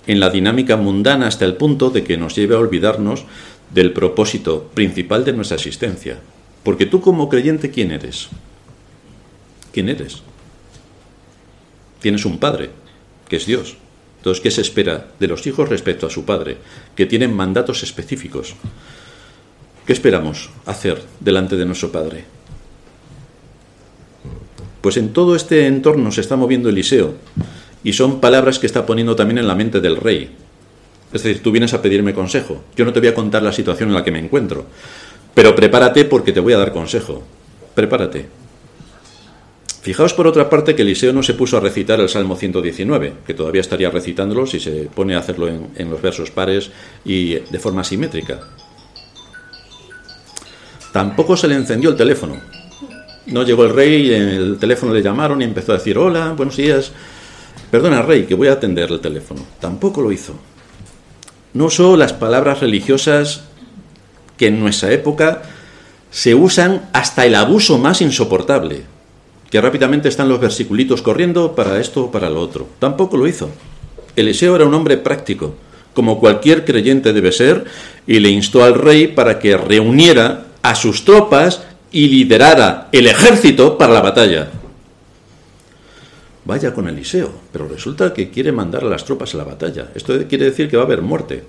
[0.07, 3.25] en la dinámica mundana hasta el punto de que nos lleve a olvidarnos
[3.73, 6.19] del propósito principal de nuestra existencia.
[6.63, 8.29] Porque tú como creyente, ¿quién eres?
[9.71, 10.21] ¿Quién eres?
[11.99, 12.69] Tienes un padre,
[13.27, 13.77] que es Dios.
[14.17, 16.57] Entonces, ¿qué se espera de los hijos respecto a su padre?
[16.95, 18.55] Que tienen mandatos específicos.
[19.85, 22.23] ¿Qué esperamos hacer delante de nuestro padre?
[24.81, 27.15] Pues en todo este entorno se está moviendo Eliseo,
[27.83, 30.29] y son palabras que está poniendo también en la mente del rey.
[31.13, 32.63] Es decir, tú vienes a pedirme consejo.
[32.75, 34.65] Yo no te voy a contar la situación en la que me encuentro.
[35.33, 37.23] Pero prepárate porque te voy a dar consejo.
[37.75, 38.25] Prepárate.
[39.81, 43.33] Fijaos por otra parte que Eliseo no se puso a recitar el Salmo 119, que
[43.33, 46.71] todavía estaría recitándolo si se pone a hacerlo en, los versos pares
[47.03, 48.39] y de forma simétrica.
[50.93, 52.39] Tampoco se le encendió el teléfono.
[53.27, 56.55] No llegó el rey, y el teléfono le llamaron y empezó a decir, hola, buenos
[56.55, 56.91] días.
[57.69, 59.45] Perdona, rey, que voy a atender el teléfono.
[59.59, 60.52] Tampoco lo hizo
[61.53, 63.43] no usó las palabras religiosas
[64.37, 65.43] que en nuestra época
[66.09, 68.83] se usan hasta el abuso más insoportable,
[69.49, 72.67] que rápidamente están los versiculitos corriendo para esto o para lo otro.
[72.79, 73.49] Tampoco lo hizo.
[74.15, 75.55] Eliseo era un hombre práctico,
[75.93, 77.65] como cualquier creyente debe ser,
[78.07, 83.77] y le instó al rey para que reuniera a sus tropas y liderara el ejército
[83.77, 84.49] para la batalla
[86.45, 89.89] vaya con Eliseo, pero resulta que quiere mandar a las tropas a la batalla.
[89.95, 91.43] Esto quiere decir que va a haber muerte.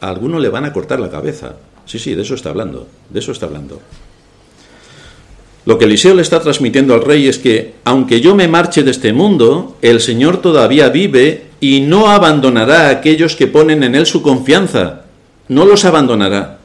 [0.00, 1.56] A alguno le van a cortar la cabeza.
[1.86, 3.80] Sí, sí, de eso está hablando, de eso está hablando.
[5.64, 8.90] Lo que Eliseo le está transmitiendo al rey es que, aunque yo me marche de
[8.90, 14.06] este mundo, el Señor todavía vive y no abandonará a aquellos que ponen en Él
[14.06, 15.02] su confianza.
[15.46, 16.58] No los abandonará.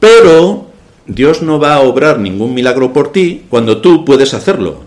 [0.00, 0.66] Pero
[1.06, 4.85] Dios no va a obrar ningún milagro por ti cuando tú puedes hacerlo.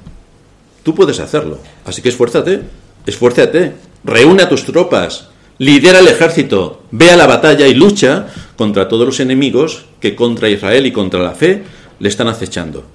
[0.83, 1.59] Tú puedes hacerlo.
[1.85, 2.61] Así que esfuérzate,
[3.05, 8.87] esfuérzate, reúne a tus tropas, lidera el ejército, ve a la batalla y lucha contra
[8.87, 11.63] todos los enemigos que contra Israel y contra la fe
[11.99, 12.85] le están acechando.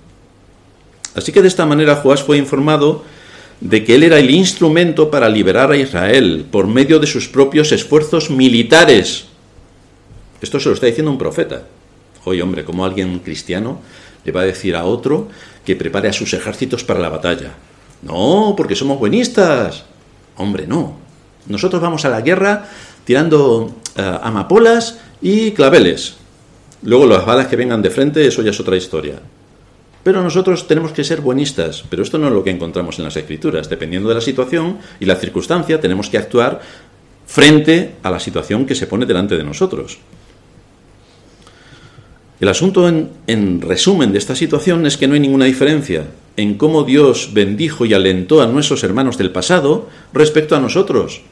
[1.15, 3.05] Así que de esta manera Joás fue informado
[3.61, 7.71] de que él era el instrumento para liberar a Israel por medio de sus propios
[7.73, 9.27] esfuerzos militares.
[10.43, 11.63] Esto se lo está diciendo un profeta.
[12.25, 13.81] Oye, hombre, como alguien cristiano
[14.25, 15.29] le va a decir a otro
[15.65, 17.53] que prepare a sus ejércitos para la batalla.
[18.05, 19.85] No, porque somos buenistas.
[20.37, 20.97] Hombre, no.
[21.47, 22.69] Nosotros vamos a la guerra
[23.05, 26.17] tirando eh, amapolas y claveles.
[26.83, 29.21] Luego las balas que vengan de frente, eso ya es otra historia.
[30.03, 33.17] Pero nosotros tenemos que ser buenistas, pero esto no es lo que encontramos en las
[33.17, 33.71] escrituras.
[33.71, 36.61] Dependiendo de la situación y la circunstancia, tenemos que actuar
[37.27, 39.99] frente a la situación que se pone delante de nosotros.
[42.39, 46.05] El asunto en, en, resumen de esta situación es que no hay ninguna diferencia
[46.37, 51.23] en cómo Dios bendijo y alentó a nuestros hermanos del pasado respecto a nosotros.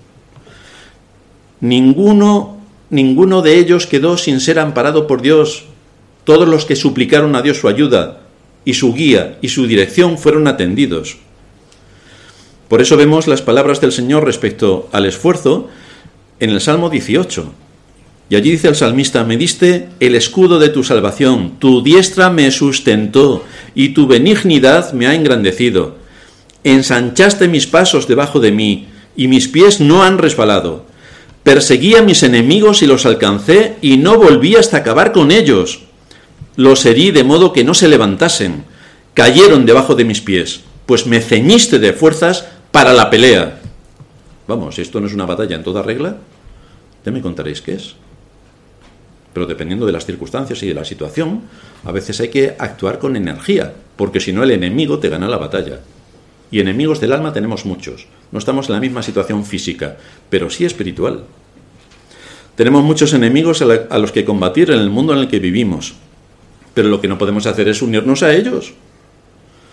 [1.61, 2.63] Ninguno
[2.93, 5.65] ninguno de ellos quedó sin ser amparado por Dios.
[6.25, 8.21] Todos los que suplicaron a Dios su ayuda
[8.65, 11.17] y su guía y su dirección fueron atendidos.
[12.69, 15.69] Por eso vemos las palabras del Señor respecto al esfuerzo
[16.39, 17.53] en el Salmo 18.
[18.29, 22.51] Y allí dice el salmista, me diste el escudo de tu salvación, tu diestra me
[22.51, 25.97] sustentó y tu benignidad me ha engrandecido.
[26.65, 30.87] Ensanchaste mis pasos debajo de mí y mis pies no han resbalado.
[31.43, 35.83] Perseguí a mis enemigos y los alcancé y no volví hasta acabar con ellos.
[36.57, 38.65] Los herí de modo que no se levantasen.
[39.15, 43.61] Cayeron debajo de mis pies, pues me ceñiste de fuerzas para la pelea.
[44.49, 46.17] Vamos, esto no es una batalla en toda regla,
[47.05, 47.95] ya me contaréis qué es.
[49.33, 51.43] Pero dependiendo de las circunstancias y de la situación,
[51.85, 55.39] a veces hay que actuar con energía, porque si no el enemigo te gana la
[55.39, 55.81] batalla.
[56.51, 58.07] Y enemigos del alma tenemos muchos.
[58.31, 59.97] No estamos en la misma situación física,
[60.29, 61.25] pero sí espiritual.
[62.57, 65.95] Tenemos muchos enemigos a, los que combatir en el mundo en el que vivimos.
[66.75, 68.75] Pero lo que no podemos hacer es unirnos a ellos.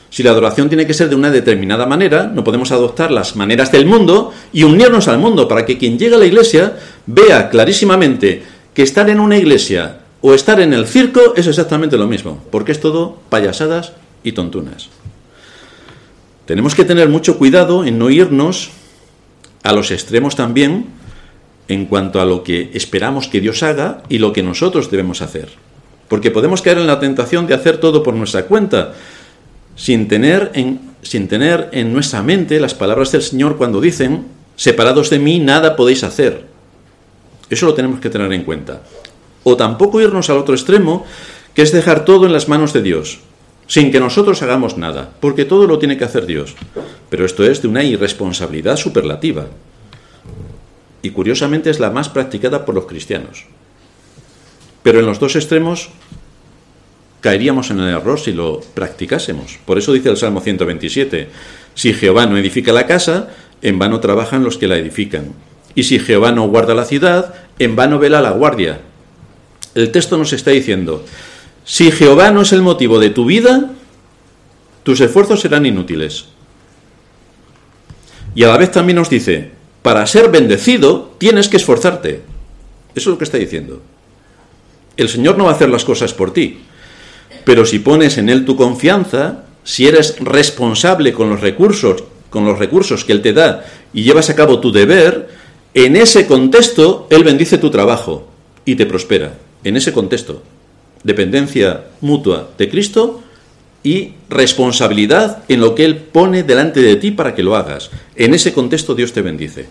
[0.09, 3.71] Si la adoración tiene que ser de una determinada manera, no podemos adoptar las maneras
[3.71, 8.41] del mundo y unirnos al mundo para que quien llegue a la iglesia vea clarísimamente
[8.73, 12.71] que estar en una iglesia o estar en el circo es exactamente lo mismo, porque
[12.71, 14.89] es todo payasadas y tontunas.
[16.45, 18.71] Tenemos que tener mucho cuidado en no irnos
[19.63, 20.87] a los extremos también
[21.67, 25.49] en cuanto a lo que esperamos que Dios haga y lo que nosotros debemos hacer.
[26.07, 28.93] Porque podemos caer en la tentación de hacer todo por nuestra cuenta,
[29.75, 35.11] sin tener en, sin tener en nuestra mente las palabras del Señor cuando dicen, separados
[35.11, 36.48] de mí nada podéis hacer.
[37.49, 38.81] Eso lo tenemos que tener en cuenta.
[39.43, 41.05] O tampoco irnos al otro extremo,
[41.53, 43.19] que es dejar todo en las manos de Dios
[43.69, 46.55] sin que nosotros hagamos nada, porque todo lo tiene que hacer Dios.
[47.09, 49.45] Pero esto es de una irresponsabilidad superlativa.
[51.03, 53.45] Y curiosamente es la más practicada por los cristianos.
[54.81, 55.89] Pero en los dos extremos
[57.21, 59.59] caeríamos en el error si lo practicásemos.
[59.65, 61.29] Por eso dice el Salmo 127,
[61.75, 63.29] si Jehová no edifica la casa,
[63.61, 65.33] en vano trabajan los que la edifican.
[65.79, 68.81] Y si Jehová no guarda la ciudad, en vano vela la guardia.
[69.75, 71.05] El texto nos está diciendo,
[71.63, 73.71] si Jehová no es el motivo de tu vida,
[74.83, 76.25] tus esfuerzos serán inútiles.
[78.35, 82.23] Y a la vez también nos dice, para ser bendecido tienes que esforzarte.
[82.93, 83.81] Eso es lo que está diciendo.
[84.97, 86.59] El Señor no va a hacer las cosas por ti,
[87.45, 92.59] pero si pones en Él tu confianza, si eres responsable con los recursos, con los
[92.59, 93.63] recursos que Él te da
[93.93, 95.38] y llevas a cabo tu deber,
[95.73, 98.27] en ese contexto Él bendice tu trabajo
[98.65, 99.37] y te prospera.
[99.63, 100.41] En ese contexto
[101.03, 103.21] dependencia mutua de Cristo
[103.83, 107.89] y responsabilidad en lo que Él pone delante de ti para que lo hagas.
[108.15, 109.67] En ese contexto Dios te bendice.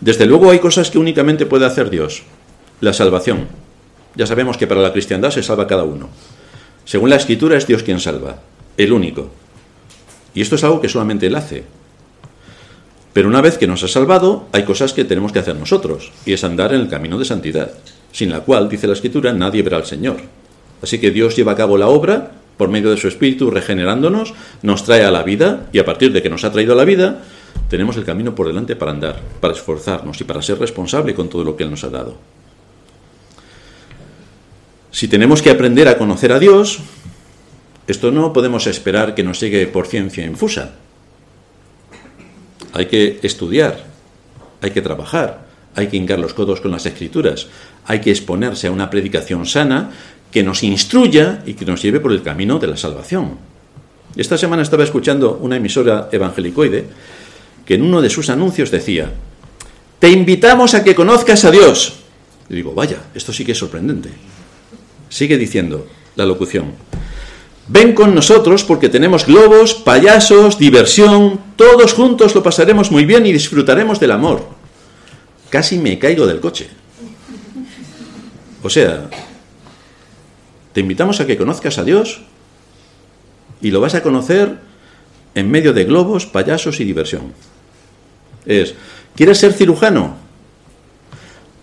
[0.00, 2.22] Desde luego hay cosas que únicamente puede hacer Dios.
[2.80, 3.48] La salvación.
[4.14, 6.08] Ya sabemos que para la cristiandad se salva cada uno.
[6.84, 8.40] Según la escritura es Dios quien salva,
[8.76, 9.30] el único.
[10.34, 11.64] Y esto es algo que solamente Él hace.
[13.18, 16.34] Pero una vez que nos ha salvado, hay cosas que tenemos que hacer nosotros, y
[16.34, 17.72] es andar en el camino de santidad
[18.12, 20.18] sin la cual, dice la Escritura, nadie verá al Señor.
[20.80, 24.84] Así que Dios lleva a cabo la obra por medio de su Espíritu, regenerándonos, nos
[24.84, 27.24] trae a la vida y a partir de que nos ha traído a la vida,
[27.68, 31.42] tenemos el camino por delante para andar, para esforzarnos y para ser responsable con todo
[31.42, 32.18] lo que Él nos ha dado.
[34.92, 36.78] Si tenemos que aprender a conocer a Dios,
[37.88, 40.74] Esto no podemos esperar que nos llegue por ciencia infusa.
[42.72, 43.84] Hay que estudiar,
[44.60, 47.46] hay que trabajar, hay que hincar los codos con las escrituras,
[47.86, 49.90] hay que exponerse a una predicación sana
[50.30, 53.38] que nos instruya y que nos lleve por el camino de la salvación.
[54.16, 56.84] Esta semana estaba escuchando una emisora evangelicoide
[57.64, 59.12] que en uno de sus anuncios decía,
[59.98, 62.00] te invitamos a que conozcas a Dios.
[62.48, 64.10] Y digo, vaya, esto sí que es sorprendente.
[65.08, 66.72] Sigue diciendo la locución,
[67.68, 73.32] ven con nosotros porque tenemos globos, payasos, diversión, todos juntos lo pasaremos muy bien y
[73.32, 74.48] disfrutaremos del amor.
[75.50, 76.68] Casi me caigo del coche.
[78.62, 79.08] O sea,
[80.72, 82.22] te invitamos a que conozcas a Dios
[83.60, 84.58] y lo vas a conocer
[85.34, 87.32] en medio de globos, payasos y diversión.
[88.46, 88.74] Es,
[89.14, 90.16] ¿quieres ser cirujano?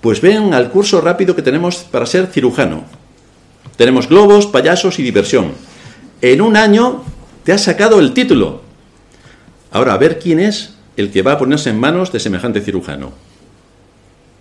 [0.01, 2.83] Pues ven al curso rápido que tenemos para ser cirujano.
[3.75, 5.53] Tenemos globos, payasos y diversión.
[6.21, 7.03] En un año
[7.43, 8.61] te has sacado el título.
[9.71, 13.11] Ahora, a ver quién es el que va a ponerse en manos de semejante cirujano.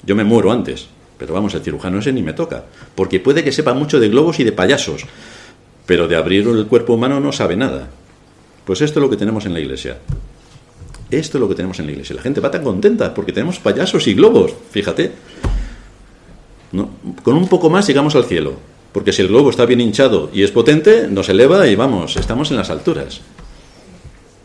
[0.05, 0.87] Yo me muero antes,
[1.19, 4.39] pero vamos, el cirujano ese ni me toca, porque puede que sepa mucho de globos
[4.41, 5.07] y de payasos,
[5.87, 7.89] pero de abrir el cuerpo humano no sabe nada.
[8.65, 9.99] Pues esto es lo que tenemos en la iglesia.
[11.11, 12.17] Esto es lo que tenemos en la iglesia.
[12.17, 15.13] La gente va tan contenta porque tenemos payasos y globos, fíjate.
[17.23, 18.55] con un poco más llegamos al cielo,
[18.95, 22.53] porque si el globo está bien hinchado y es potente, nos eleva y vamos, estamos
[22.53, 23.21] en las alturas.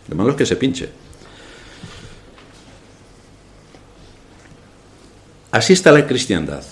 [0.07, 0.89] Lo malo es que se pinche.
[5.51, 6.63] Así está la cristiandad.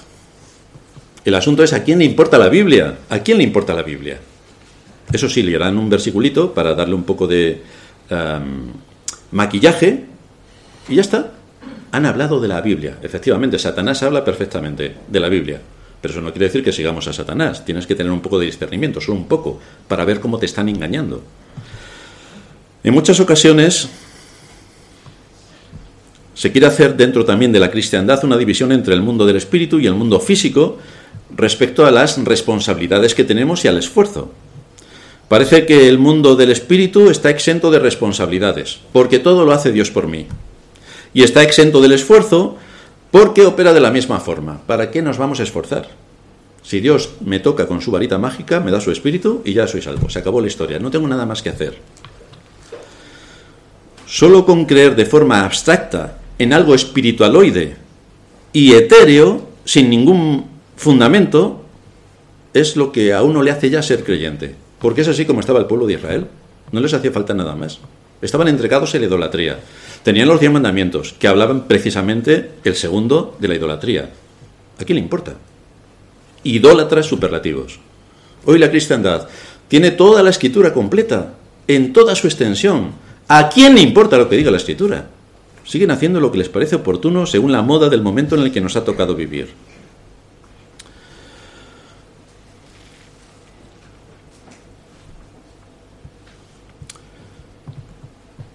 [1.23, 2.97] El asunto es a quién le importa la Biblia.
[3.09, 4.17] ¿A quién le importa la Biblia?
[5.13, 7.61] Eso sí, le harán un versiculito para darle un poco de
[9.29, 10.03] maquillaje
[10.89, 11.31] y ya está.
[11.91, 12.97] Han hablado de la Biblia.
[13.03, 15.61] Efectivamente, Satanás habla perfectamente de la Biblia.
[16.07, 17.65] Pero eso no quiere decir que sigamos a Satanás.
[17.65, 20.69] Tienes que tener un poco de discernimiento, solo un poco, para ver cómo te están
[20.69, 21.21] engañando.
[22.81, 23.89] En muchas ocasiones
[26.33, 29.81] se quiere hacer dentro también de la cristiandad una división entre el mundo del espíritu
[29.81, 30.77] y el mundo físico
[31.35, 34.31] respecto a las responsabilidades que tenemos y al esfuerzo.
[35.27, 39.91] Parece que el mundo del espíritu está exento de responsabilidades, porque todo lo hace Dios
[39.91, 40.25] por mí.
[41.13, 42.55] Y está exento del esfuerzo
[43.11, 44.61] porque opera de la misma forma.
[44.67, 45.89] ¿Para qué nos vamos a esforzar?
[46.63, 49.81] Si Dios me toca con su varita mágica, me da su espíritu y ya soy
[49.81, 50.09] salvo.
[50.09, 50.79] Se acabó la historia.
[50.79, 51.77] No tengo nada más que hacer.
[54.05, 57.77] Solo con creer de forma abstracta en algo espiritualoide
[58.53, 61.63] y etéreo, sin ningún fundamento,
[62.53, 64.55] es lo que a uno le hace ya ser creyente.
[64.79, 66.27] Porque es así como estaba el pueblo de Israel.
[66.71, 67.79] No les hacía falta nada más.
[68.21, 69.59] Estaban entregados en la idolatría.
[70.03, 74.09] Tenían los diez mandamientos, que hablaban precisamente el segundo de la idolatría.
[74.79, 75.35] ¿A quién le importa?
[76.43, 77.79] Idólatras superlativos.
[78.45, 79.27] Hoy la cristiandad
[79.67, 81.33] tiene toda la escritura completa,
[81.67, 82.91] en toda su extensión.
[83.27, 85.09] ¿A quién le importa lo que diga la escritura?
[85.67, 88.61] siguen haciendo lo que les parece oportuno según la moda del momento en el que
[88.61, 89.49] nos ha tocado vivir.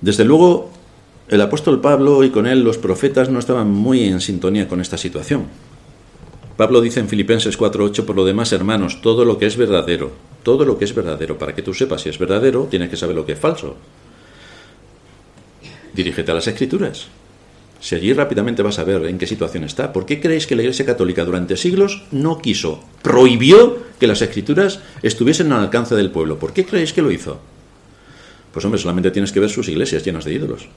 [0.03, 0.71] Desde luego,
[1.29, 4.99] el apóstol Pablo y con él los profetas no estaban muy en sintonía con esta
[4.99, 5.47] situación.
[6.59, 10.13] Pablo dice en Filipenses 4:8, por lo demás, hermanos, todo lo que es verdadero,
[10.43, 13.17] todo lo que es verdadero, para que tú sepas si es verdadero, tienes que saber
[13.17, 13.77] lo que es falso
[15.95, 17.07] dirígete a las escrituras.
[17.81, 19.93] Si allí rápidamente vas a ver en qué situación está.
[19.93, 24.81] ¿Por qué creéis que la Iglesia Católica durante siglos no quiso, prohibió que las escrituras
[25.03, 26.39] estuviesen al alcance del pueblo?
[26.39, 27.41] ¿Por qué creéis que lo hizo?
[28.53, 30.69] Pues hombre, solamente tienes que ver sus iglesias llenas de ídolos.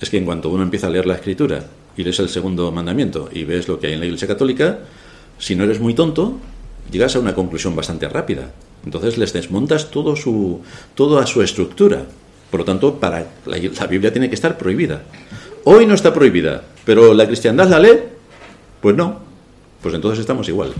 [0.00, 1.64] Es que en cuanto uno empieza a leer la escritura
[1.96, 4.80] y lees el segundo mandamiento y ves lo que hay en la Iglesia Católica,
[5.38, 6.38] si no eres muy tonto,
[6.90, 8.52] llegas a una conclusión bastante rápida.
[8.84, 10.60] Entonces les desmontas todo su,
[10.94, 12.04] toda su estructura.
[12.50, 15.02] Por lo tanto, para la, Biblia tiene que estar prohibida.
[15.64, 17.98] Hoy no está prohibida, pero la cristiandad la lee,
[18.80, 19.20] pues no.
[19.82, 20.72] Pues entonces estamos igual.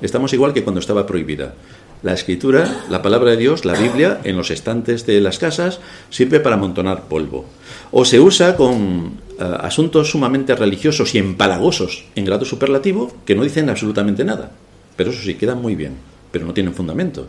[0.00, 1.54] Estamos igual que cuando estaba prohibida.
[2.02, 5.80] La escritura, la palabra de Dios, la Biblia, en los estantes de las casas,
[6.10, 7.46] sirve para amontonar polvo.
[7.90, 13.42] O se usa con eh, asuntos sumamente religiosos y empalagosos en grado superlativo que no
[13.42, 14.52] dicen absolutamente nada.
[14.96, 15.94] Pero eso sí, quedan muy bien,
[16.30, 17.26] pero no tienen fundamento.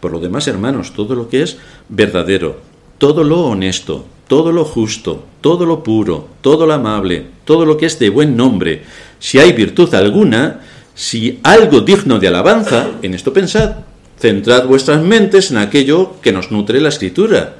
[0.00, 1.56] Por lo demás, hermanos, todo lo que es
[1.88, 2.60] verdadero,
[2.98, 7.86] todo lo honesto, todo lo justo, todo lo puro, todo lo amable, todo lo que
[7.86, 8.82] es de buen nombre,
[9.18, 10.60] si hay virtud alguna,
[10.94, 13.76] si algo digno de alabanza, en esto pensad,
[14.18, 17.56] centrad vuestras mentes en aquello que nos nutre la escritura,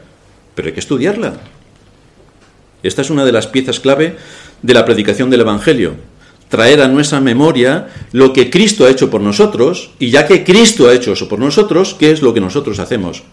[0.55, 1.35] pero hay que estudiarla.
[2.83, 4.17] Esta es una de las piezas clave
[4.63, 5.95] de la predicación del Evangelio.
[6.49, 10.89] traer a nuestra memoria lo que Cristo ha hecho por nosotros, y ya que Cristo
[10.89, 13.25] ha hecho eso por nosotros, ¿qué es lo que nosotros hacemos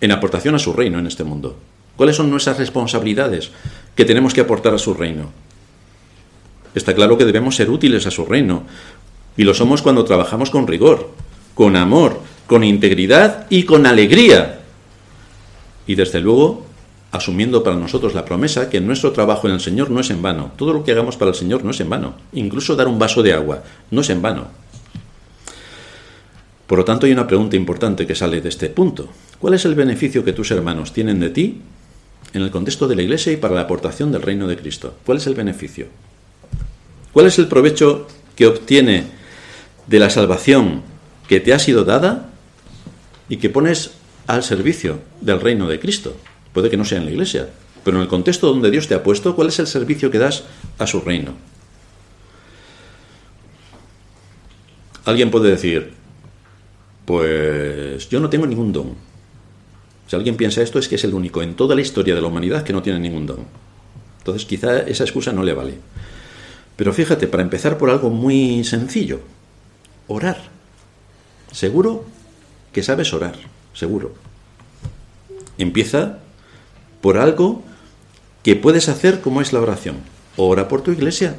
[0.00, 1.56] en aportación a su reino en este mundo?
[1.96, 3.50] ¿Cuáles son nuestras responsabilidades
[3.94, 5.30] que tenemos que aportar a su reino?
[6.74, 8.64] Está claro que debemos ser útiles a su reino,
[9.36, 11.10] y lo somos cuando trabajamos con rigor,
[11.54, 14.60] con amor, con integridad y con alegría.
[15.86, 16.66] Y desde luego,
[17.10, 20.52] asumiendo para nosotros la promesa que nuestro trabajo en el Señor no es en vano.
[20.56, 22.14] Todo lo que hagamos para el Señor no es en vano.
[22.32, 24.48] Incluso dar un vaso de agua no es en vano.
[26.66, 29.08] Por lo tanto, hay una pregunta importante que sale de este punto.
[29.38, 31.60] ¿Cuál es el beneficio que tus hermanos tienen de ti
[32.32, 34.94] en el contexto de la Iglesia y para la aportación del reino de Cristo?
[35.04, 35.88] ¿Cuál es el beneficio?
[37.12, 38.06] ¿Cuál es el provecho
[38.36, 39.04] que obtiene
[39.86, 40.82] de la salvación
[41.28, 42.30] que te ha sido dada
[43.28, 43.92] y que pones
[44.26, 46.16] al servicio del reino de Cristo?
[46.52, 47.50] Puede que no sea en la iglesia,
[47.84, 50.44] pero en el contexto donde Dios te ha puesto, ¿cuál es el servicio que das
[50.78, 51.34] a su reino?
[55.04, 55.92] Alguien puede decir,
[57.04, 58.94] pues yo no tengo ningún don.
[60.06, 62.28] Si alguien piensa esto es que es el único en toda la historia de la
[62.28, 63.44] humanidad que no tiene ningún don.
[64.18, 65.74] Entonces quizá esa excusa no le vale.
[66.82, 69.20] Pero fíjate, para empezar por algo muy sencillo,
[70.08, 70.38] orar.
[71.52, 72.04] Seguro
[72.72, 73.36] que sabes orar,
[73.72, 74.14] seguro.
[75.58, 76.18] Empieza
[77.00, 77.62] por algo
[78.42, 79.98] que puedes hacer como es la oración.
[80.36, 81.36] Ora por tu iglesia.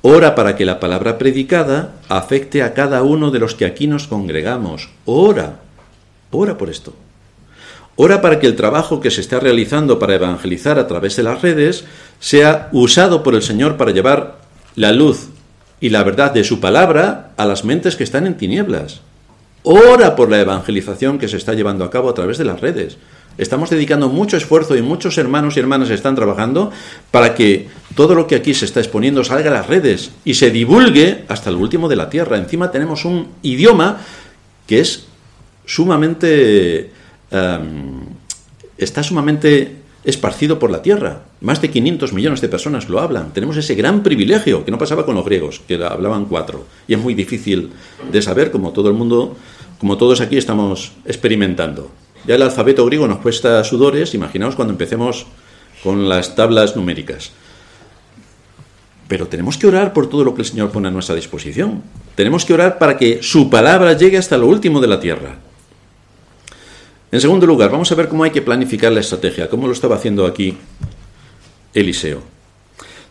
[0.00, 4.06] Ora para que la palabra predicada afecte a cada uno de los que aquí nos
[4.06, 4.88] congregamos.
[5.04, 5.60] Ora.
[6.30, 6.94] Ora por esto.
[7.96, 11.42] Ora para que el trabajo que se está realizando para evangelizar a través de las
[11.42, 11.84] redes
[12.20, 14.38] sea usado por el Señor para llevar
[14.76, 15.28] la luz
[15.80, 19.00] y la verdad de su palabra a las mentes que están en tinieblas.
[19.64, 22.96] Ora por la evangelización que se está llevando a cabo a través de las redes.
[23.38, 26.70] Estamos dedicando mucho esfuerzo y muchos hermanos y hermanas están trabajando
[27.10, 30.50] para que todo lo que aquí se está exponiendo salga a las redes y se
[30.50, 32.36] divulgue hasta el último de la tierra.
[32.36, 34.00] Encima tenemos un idioma
[34.66, 35.06] que es
[35.66, 37.01] sumamente...
[37.32, 38.02] Em,
[38.76, 41.22] está sumamente esparcido por la tierra.
[41.40, 43.32] Más de 500 millones de personas lo hablan.
[43.32, 46.66] Tenemos ese gran privilegio que no pasaba con los griegos, que hablaban cuatro.
[46.86, 47.70] Y es muy difícil
[48.10, 49.36] de saber, como todo el mundo,
[49.78, 51.90] como todos aquí estamos experimentando.
[52.26, 55.26] Ya el alfabeto griego nos cuesta sudores, imaginaos cuando empecemos
[55.82, 57.32] con las tablas numéricas.
[59.08, 61.82] Pero tenemos que orar por todo lo que el Señor pone a nuestra disposición.
[62.14, 65.38] Tenemos que orar para que su palabra llegue hasta lo último de la tierra.
[67.12, 69.96] En segundo lugar, vamos a ver cómo hay que planificar la estrategia, cómo lo estaba
[69.96, 70.56] haciendo aquí
[71.74, 72.22] Eliseo.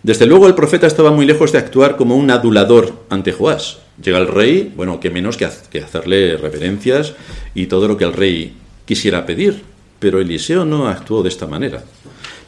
[0.01, 3.77] Desde luego el profeta estaba muy lejos de actuar como un adulador ante Joás.
[4.03, 7.13] Llega el rey, bueno, que menos que hacerle reverencias
[7.53, 9.61] y todo lo que el rey quisiera pedir,
[9.99, 11.83] pero Eliseo no actuó de esta manera.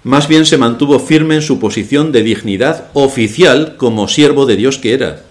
[0.04, 4.80] Más bien se mantuvo firme en su posición de dignidad oficial como siervo de Dios
[4.80, 5.22] que era.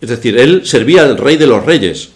[0.00, 2.10] Es decir, él servía al rey de los reyes,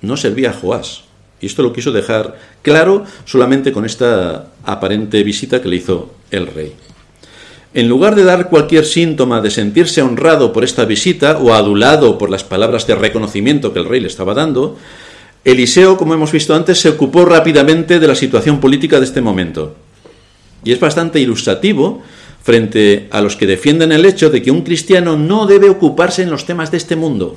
[0.00, 1.07] no servía a Joás.
[1.40, 6.46] Y esto lo quiso dejar claro solamente con esta aparente visita que le hizo el
[6.46, 6.74] rey.
[7.74, 12.30] En lugar de dar cualquier síntoma de sentirse honrado por esta visita o adulado por
[12.30, 14.76] las palabras de reconocimiento que el rey le estaba dando,
[15.44, 19.76] Eliseo, como hemos visto antes, se ocupó rápidamente de la situación política de este momento.
[20.64, 22.02] Y es bastante ilustrativo
[22.42, 26.30] frente a los que defienden el hecho de que un cristiano no debe ocuparse en
[26.30, 27.36] los temas de este mundo.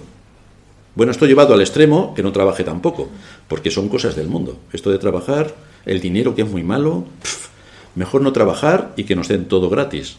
[0.93, 3.09] Bueno, esto llevado al extremo que no trabaje tampoco,
[3.47, 4.59] porque son cosas del mundo.
[4.73, 7.05] Esto de trabajar, el dinero que es muy malo,
[7.95, 10.17] mejor no trabajar y que nos den todo gratis.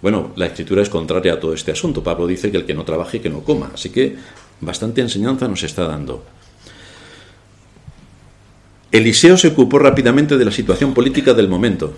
[0.00, 2.02] Bueno, la escritura es contraria a todo este asunto.
[2.02, 3.70] Pablo dice que el que no trabaje, que no coma.
[3.72, 4.16] Así que
[4.60, 6.24] bastante enseñanza nos está dando.
[8.90, 11.94] Eliseo se ocupó rápidamente de la situación política del momento.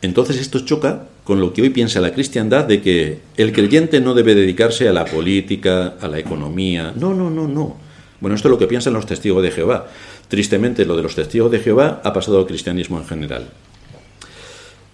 [0.00, 4.14] Entonces esto choca con lo que hoy piensa la cristiandad de que el creyente no
[4.14, 6.92] debe dedicarse a la política, a la economía.
[6.94, 7.76] No, no, no, no.
[8.20, 9.88] Bueno, esto es lo que piensan los testigos de Jehová.
[10.28, 13.48] Tristemente, lo de los testigos de Jehová ha pasado al cristianismo en general.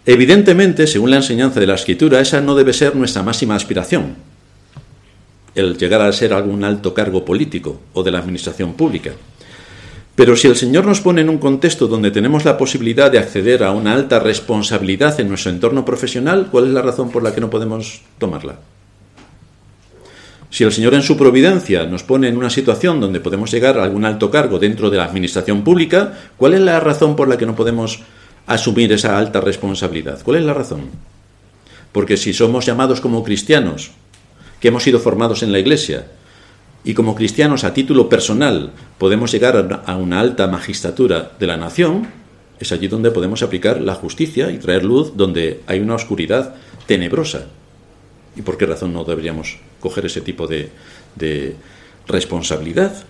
[0.07, 4.15] Evidentemente, según la enseñanza de la Escritura, esa no debe ser nuestra máxima aspiración,
[5.55, 9.13] el llegar a ser algún alto cargo político o de la administración pública.
[10.15, 13.65] Pero si el Señor nos pone en un contexto donde tenemos la posibilidad de acceder
[13.65, 17.41] a una alta responsabilidad en nuestro entorno profesional, ¿cuál es la razón por la que
[17.41, 18.59] no podemos tomarla?
[20.51, 23.85] Si el Señor en su providencia nos pone en una situación donde podemos llegar a
[23.85, 27.47] algún alto cargo dentro de la administración pública, ¿cuál es la razón por la que
[27.47, 28.01] no podemos
[28.47, 30.21] asumir esa alta responsabilidad?
[30.23, 30.91] ¿Cuál es la razón?
[31.91, 33.93] Porque si somos llamados como cristianos,
[34.61, 36.07] que hemos sido formados en la Iglesia,
[36.85, 42.09] y como cristianos a título personal podemos llegar a una alta magistratura de la nación,
[42.59, 46.55] es allí donde podemos aplicar la justicia y traer luz donde hay una oscuridad
[46.87, 47.47] tenebrosa.
[48.37, 50.71] ¿Y por qué razón no deberíamos coger ese tipo de,
[51.17, 51.57] de
[52.09, 53.05] responsabilidad?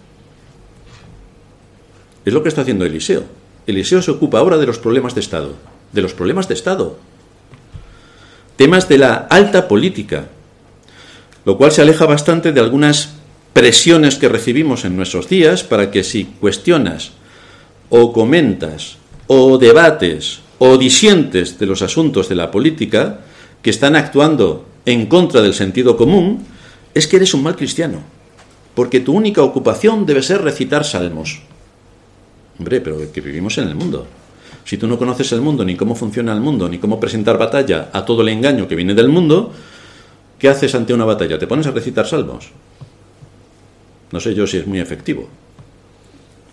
[2.25, 3.25] Es lo que está haciendo Eliseo.
[3.66, 5.55] Eliseo se ocupa ahora de los problemas de Estado,
[5.93, 6.99] de los problemas de Estado,
[8.57, 10.29] temas de la alta política,
[11.45, 13.22] lo cual se aleja bastante de algunas
[13.53, 17.12] presiones que recibimos en nuestros días para que si cuestionas
[17.90, 18.96] o comentas
[19.26, 23.20] o debates o disientes de los asuntos de la política
[23.61, 26.44] que están actuando en contra del sentido común,
[26.94, 28.00] es que eres un mal cristiano,
[28.74, 31.42] porque tu única ocupación debe ser recitar salmos.
[32.59, 34.07] Hombre, pero que vivimos en el mundo.
[34.64, 37.90] Si tú no conoces el mundo, ni cómo funciona el mundo, ni cómo presentar batalla
[37.92, 39.53] a todo el engaño que viene del mundo,
[40.38, 41.38] ¿qué haces ante una batalla?
[41.38, 42.50] ¿Te pones a recitar salmos?
[44.13, 45.29] No sé yo si es muy efectivo.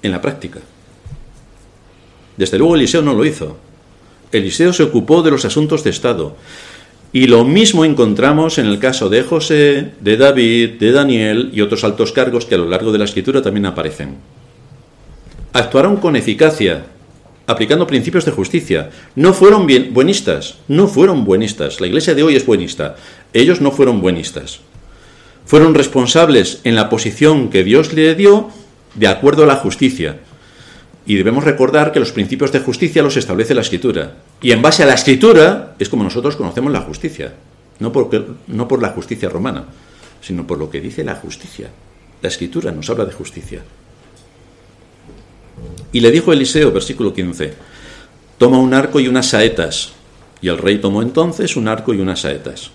[0.02, 0.60] En la práctica.
[2.38, 3.58] Desde luego Eliseo no lo hizo.
[4.32, 6.38] Eliseo se ocupó de los asuntos de Estado.
[7.12, 11.84] Y lo mismo encontramos en el caso de José, de David, de Daniel y otros
[11.84, 14.16] altos cargos que a lo largo de la escritura también aparecen.
[15.52, 16.86] Actuaron con eficacia,
[17.48, 18.92] aplicando principios de justicia.
[19.16, 21.82] No fueron bien, buenistas, no fueron buenistas.
[21.82, 22.96] La iglesia de hoy es buenista.
[23.34, 24.62] Ellos no fueron buenistas
[25.50, 28.52] fueron responsables en la posición que Dios le dio
[28.94, 30.20] de acuerdo a la justicia.
[31.08, 34.18] Y debemos recordar que los principios de justicia los establece la escritura.
[34.44, 37.34] Y en base a la escritura es como nosotros conocemos la justicia.
[37.80, 37.92] No,
[38.46, 39.66] no por la justicia romana,
[40.22, 41.72] sino por lo que dice la justicia.
[42.22, 43.64] La escritura nos habla de justicia.
[45.92, 47.56] Y le dijo Eliseo, versículo 15,
[48.38, 49.94] toma un arco y unas saetas.
[50.44, 52.70] Y el rey tomó entonces un arco y unas saetas.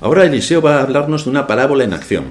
[0.00, 2.24] Ahora Eliseo va a hablarnos de una parábola en acción.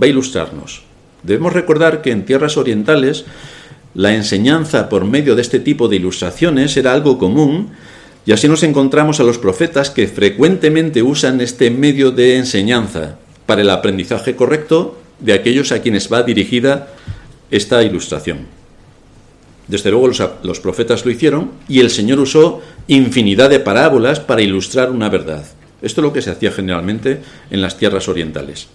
[0.00, 0.82] Va a ilustrarnos.
[1.22, 3.24] Debemos recordar que en tierras orientales
[3.94, 7.70] la enseñanza por medio de este tipo de ilustraciones era algo común
[8.24, 13.62] y así nos encontramos a los profetas que frecuentemente usan este medio de enseñanza para
[13.62, 16.92] el aprendizaje correcto de aquellos a quienes va dirigida
[17.50, 18.46] esta ilustración.
[19.66, 24.42] Desde luego los, los profetas lo hicieron y el Señor usó infinidad de parábolas para
[24.42, 25.44] ilustrar una verdad.
[25.82, 27.20] Esto es lo que se hacía generalmente
[27.50, 28.68] en las tierras orientales.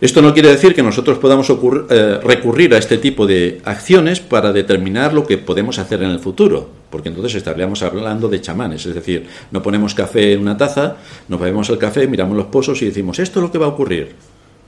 [0.00, 4.52] Esto no quiere decir que nosotros podamos eh, recurrir a este tipo de acciones para
[4.52, 8.94] determinar lo que podemos hacer en el futuro, porque entonces estaríamos hablando de chamanes, es
[8.94, 12.84] decir, no ponemos café en una taza, nos bebemos el café, miramos los pozos y
[12.84, 14.14] decimos, esto es lo que va a ocurrir.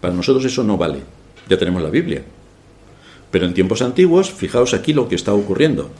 [0.00, 0.98] Para nosotros eso no vale,
[1.48, 2.24] ya tenemos la Biblia.
[3.30, 5.90] Pero en tiempos antiguos, fijaos aquí lo que está ocurriendo,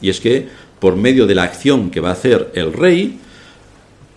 [0.00, 0.46] y es que
[0.78, 3.18] por medio de la acción que va a hacer el rey,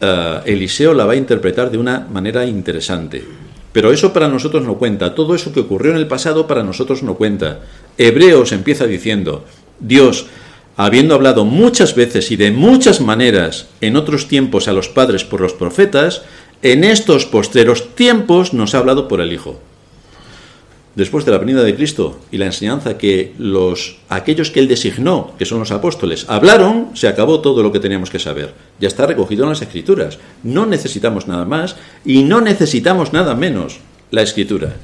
[0.03, 3.23] eh, Eliseo la va a interpretar de una manera interesante.
[3.71, 5.15] Pero eso para nosotros no cuenta.
[5.15, 7.61] Todo eso que ocurrió en el pasado para nosotros no cuenta.
[7.97, 9.45] Hebreos empieza diciendo,
[9.79, 10.27] Dios,
[10.75, 15.39] habiendo hablado muchas veces y de muchas maneras en otros tiempos a los padres por
[15.39, 16.23] los profetas,
[16.61, 19.59] en estos postreros tiempos nos ha hablado por el Hijo
[20.95, 25.33] después de la venida de Cristo y la enseñanza que los aquellos que él designó,
[25.37, 28.53] que son los apóstoles, hablaron, se acabó todo lo que teníamos que saber.
[28.79, 30.19] Ya está recogido en las escrituras.
[30.43, 31.75] No necesitamos nada más
[32.05, 33.79] y no necesitamos nada menos
[34.11, 34.75] la escritura.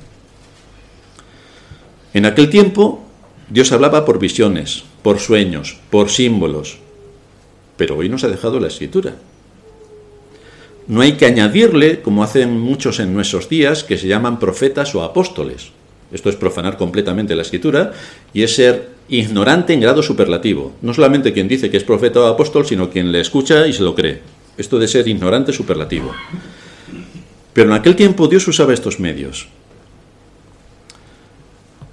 [2.13, 3.03] En aquel tiempo
[3.49, 6.79] Dios hablaba por visiones, por sueños, por símbolos,
[7.77, 9.15] pero hoy nos ha dejado la escritura.
[10.87, 15.03] No hay que añadirle, como hacen muchos en nuestros días, que se llaman profetas o
[15.03, 15.71] apóstoles.
[16.11, 17.93] Esto es profanar completamente la escritura
[18.33, 20.73] y es ser ignorante en grado superlativo.
[20.81, 23.83] No solamente quien dice que es profeta o apóstol, sino quien le escucha y se
[23.83, 24.21] lo cree.
[24.57, 26.11] Esto de ser ignorante superlativo.
[27.53, 29.47] Pero en aquel tiempo Dios usaba estos medios.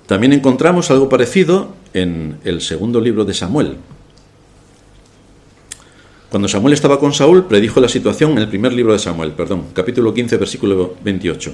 [0.07, 3.77] También encontramos algo parecido en el segundo libro de Samuel.
[6.31, 9.67] Cuando Samuel estaba con Saúl, predijo la situación en el primer libro de Samuel, perdón,
[9.73, 11.53] capítulo 15, versículo 28.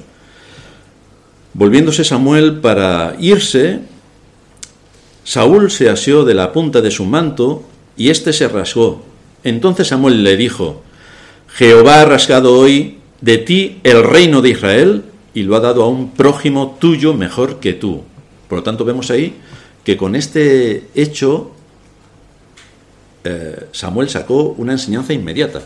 [1.55, 3.80] Volviéndose Samuel para irse,
[5.24, 7.64] Saúl se asió de la punta de su manto
[7.96, 9.05] y éste se rasgó.
[9.44, 10.82] Entonces Samuel le dijo,
[11.48, 15.88] Jehová ha rasgado hoy de ti el reino de Israel y lo ha dado a
[15.88, 18.03] un prójimo tuyo mejor que tú.
[18.48, 19.34] Por lo tanto, vemos ahí
[19.84, 21.53] que con este hecho
[23.24, 25.62] eh, Samuel sacó una enseñanza inmediata.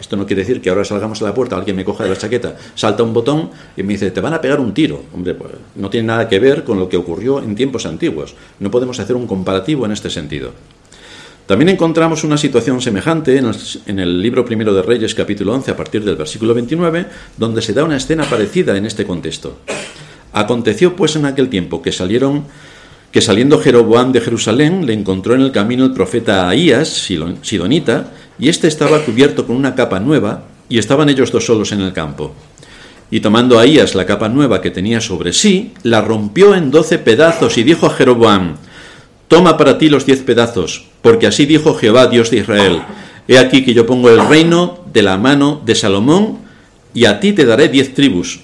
[0.00, 2.16] Esto no quiere decir que ahora salgamos a la puerta, alguien me coja de la
[2.16, 5.02] chaqueta, salta un botón y me dice, te van a pegar un tiro.
[5.14, 8.34] Hombre, pues no tiene nada que ver con lo que ocurrió en tiempos antiguos.
[8.60, 10.52] No podemos hacer un comparativo en este sentido.
[11.46, 16.04] También encontramos una situación semejante en el, libro primero de Reyes, capítulo 11, a partir
[16.04, 19.58] del versículo 29, donde se da una escena parecida en este contexto.
[20.32, 22.44] Aconteció pues en aquel tiempo que salieron
[23.12, 26.88] que saliendo Jeroboam de Jerusalén le encontró en el camino el profeta Ahías,
[27.42, 31.80] sidonita, y éste estaba cubierto con una capa nueva, y estaban ellos dos solos en
[31.80, 32.34] el campo.
[33.10, 37.56] Y tomando Ahías la capa nueva que tenía sobre sí, la rompió en doce pedazos
[37.56, 38.56] y dijo a Jeroboam,
[39.28, 42.82] Toma para ti los diez pedazos, porque así dijo Jehová, Dios de Israel,
[43.28, 46.38] He aquí que yo pongo el reino de la mano de Salomón,
[46.94, 48.40] y a ti te daré diez tribus.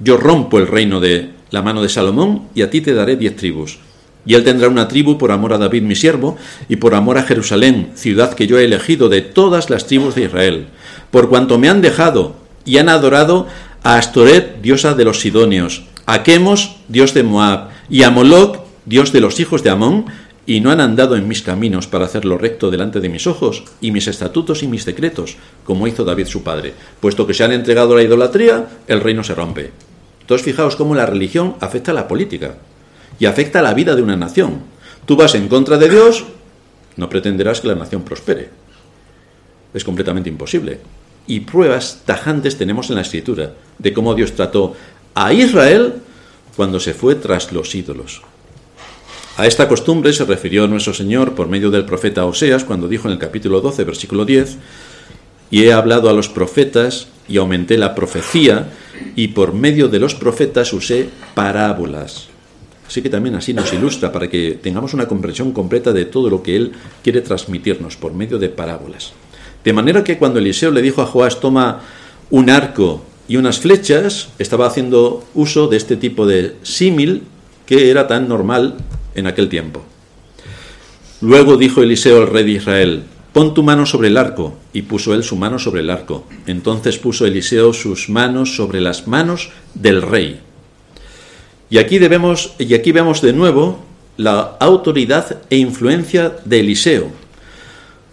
[0.00, 3.36] Yo rompo el reino de la mano de Salomón, y a ti te daré diez
[3.36, 3.78] tribus.
[4.26, 6.36] Y él tendrá una tribu por amor a David mi siervo,
[6.68, 10.24] y por amor a Jerusalén, ciudad que yo he elegido de todas las tribus de
[10.24, 10.66] Israel,
[11.10, 13.46] por cuanto me han dejado y han adorado
[13.82, 19.12] a Astoret, diosa de los Sidonios, a Chemos, dios de Moab, y a Moloch, dios
[19.12, 20.06] de los hijos de Amón,
[20.44, 23.64] y no han andado en mis caminos para hacer lo recto delante de mis ojos,
[23.80, 26.74] y mis estatutos y mis decretos, como hizo David su padre.
[27.00, 29.70] Puesto que se han entregado a la idolatría, el reino se rompe.
[30.20, 32.56] Entonces fijaos cómo la religión afecta a la política
[33.18, 34.60] y afecta a la vida de una nación.
[35.06, 36.24] Tú vas en contra de Dios,
[36.96, 38.50] no pretenderás que la nación prospere.
[39.74, 40.80] Es completamente imposible.
[41.26, 44.74] Y pruebas tajantes tenemos en la escritura de cómo Dios trató
[45.14, 45.94] a Israel
[46.56, 48.22] cuando se fue tras los ídolos.
[49.36, 53.12] A esta costumbre se refirió nuestro Señor por medio del profeta Oseas cuando dijo en
[53.12, 54.56] el capítulo 12, versículo 10,
[55.50, 58.70] y he hablado a los profetas y aumenté la profecía
[59.14, 62.28] y por medio de los profetas usé parábolas.
[62.88, 66.42] Así que también así nos ilustra para que tengamos una comprensión completa de todo lo
[66.42, 66.72] que Él
[67.04, 69.12] quiere transmitirnos por medio de parábolas.
[69.62, 71.82] De manera que cuando Eliseo le dijo a Joás, toma
[72.30, 77.24] un arco y unas flechas, estaba haciendo uso de este tipo de símil
[77.66, 78.76] que era tan normal
[79.14, 79.82] en aquel tiempo.
[81.20, 83.02] Luego dijo Eliseo al rey de Israel,
[83.34, 86.24] pon tu mano sobre el arco, y puso él su mano sobre el arco.
[86.46, 90.40] Entonces puso Eliseo sus manos sobre las manos del rey.
[91.70, 93.80] Y aquí debemos, y aquí vemos de nuevo
[94.16, 97.08] la autoridad e influencia de Eliseo,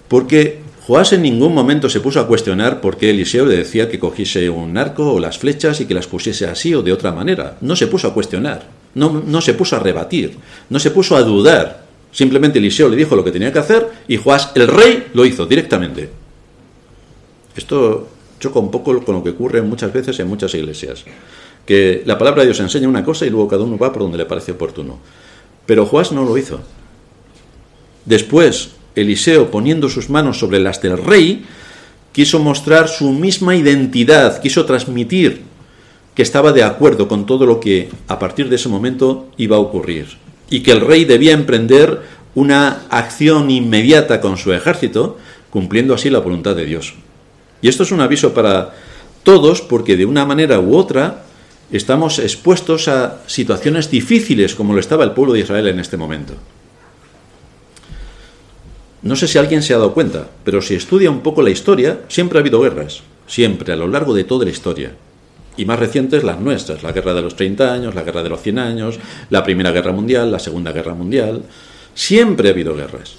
[0.08, 3.98] porque Joás en ningún momento se puso a cuestionar por qué Eliseo le decía que
[3.98, 7.58] cogiese un arco o las flechas y que las pusiese así o de otra manera.
[7.62, 8.68] No se puso a cuestionar.
[8.96, 10.38] No, se puso a rebatir,
[10.70, 11.86] no se puso a dudar.
[12.12, 15.46] Simplemente Eliseo le dijo lo que tenía que hacer y Joás, el rey, lo hizo
[15.46, 16.10] directamente.
[17.58, 18.08] Esto
[18.40, 21.04] choca un poco con lo que ocurre muchas veces en muchas iglesias.
[21.66, 24.18] Que la palabra de Dios enseña una cosa y luego cada uno va por donde
[24.18, 25.00] le parece oportuno.
[25.66, 26.60] Pero Joás no lo hizo.
[28.06, 31.46] Después, Eliseo, poniendo sus manos sobre las del rey,
[32.12, 35.42] quiso mostrar su misma identidad, quiso transmitir
[36.14, 39.60] que estaba de acuerdo con todo lo que a partir de ese momento iba a
[39.60, 40.18] ocurrir
[40.50, 42.02] y que el rey debía emprender
[42.36, 45.18] una acción inmediata con su ejército,
[45.50, 46.94] cumpliendo así la voluntad de Dios.
[47.62, 48.74] Y esto es un aviso para
[49.24, 51.24] todos porque de una manera u otra
[51.72, 56.34] estamos expuestos a situaciones difíciles como lo estaba el pueblo de Israel en este momento.
[59.02, 62.00] No sé si alguien se ha dado cuenta, pero si estudia un poco la historia,
[62.08, 64.94] siempre ha habido guerras, siempre, a lo largo de toda la historia
[65.58, 68.42] y más recientes las nuestras, la guerra de los 30 años, la guerra de los
[68.42, 69.00] 100 años,
[69.30, 71.44] la Primera Guerra Mundial, la Segunda Guerra Mundial.
[71.94, 73.16] Siempre ha habido guerras.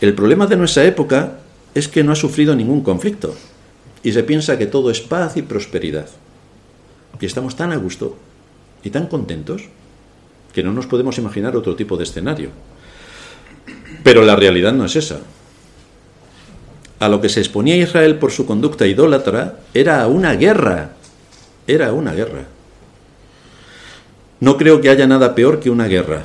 [0.00, 1.38] El problema de nuestra época
[1.74, 3.34] es que no ha sufrido ningún conflicto
[4.02, 6.08] y se piensa que todo es paz y prosperidad.
[7.20, 8.16] Y estamos tan a gusto
[8.82, 9.62] y tan contentos
[10.52, 12.50] que no nos podemos imaginar otro tipo de escenario.
[14.02, 15.20] Pero la realidad no es esa
[17.04, 20.92] a lo que se exponía Israel por su conducta idólatra era una guerra.
[21.66, 22.44] Era una guerra.
[24.40, 26.22] No creo que haya nada peor que una guerra.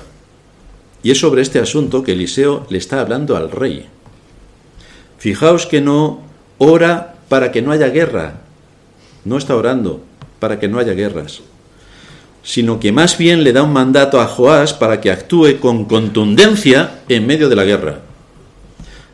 [1.04, 3.88] Y es sobre este asunto que Eliseo le está hablando al rey.
[5.18, 6.22] Fijaos que no
[6.60, 8.42] ora para que no haya guerra.
[9.26, 10.02] No está orando
[10.40, 11.42] para que no haya guerras.
[12.44, 17.02] Sino que más bien le da un mandato a Joás para que actúe con contundencia
[17.10, 18.00] en medio de la guerra.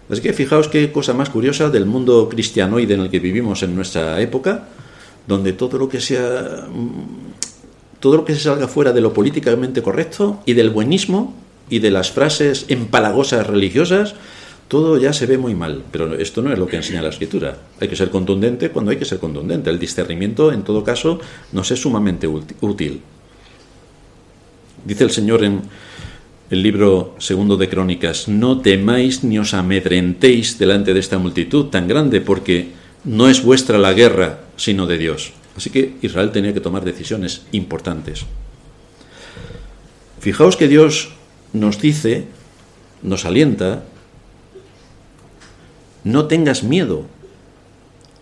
[0.10, 3.76] Así que fijaos qué cosa más curiosa del mundo cristianoide en el que vivimos en
[3.76, 4.68] nuestra época,
[5.28, 7.26] donde todo lo que sea mm,
[8.00, 11.34] todo lo que se salga fuera de lo políticamente correcto y del buenismo
[11.72, 14.14] y de las frases empalagosas religiosas,
[14.68, 15.84] todo ya se ve muy mal.
[15.92, 17.58] Pero esto no es lo que enseña la escritura.
[17.80, 19.70] Hay que ser contundente cuando hay que ser contundente.
[19.70, 21.20] El discernimiento, en todo caso,
[21.52, 23.02] nos es sumamente útil.
[24.86, 25.62] Dice el Señor en
[26.50, 31.88] el libro segundo de Crónicas, no temáis ni os amedrentéis delante de esta multitud tan
[31.88, 32.70] grande, porque
[33.04, 35.34] no es vuestra la guerra, sino de Dios.
[35.58, 38.26] Así que Israel tenía que tomar decisiones importantes.
[40.20, 41.14] Fijaos que Dios
[41.54, 42.26] nos dice,
[43.02, 43.86] nos alienta,
[46.06, 47.04] no tengas miedo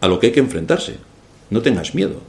[0.01, 0.95] a lo que hay que enfrentarse,
[1.51, 2.21] no tengas miedo.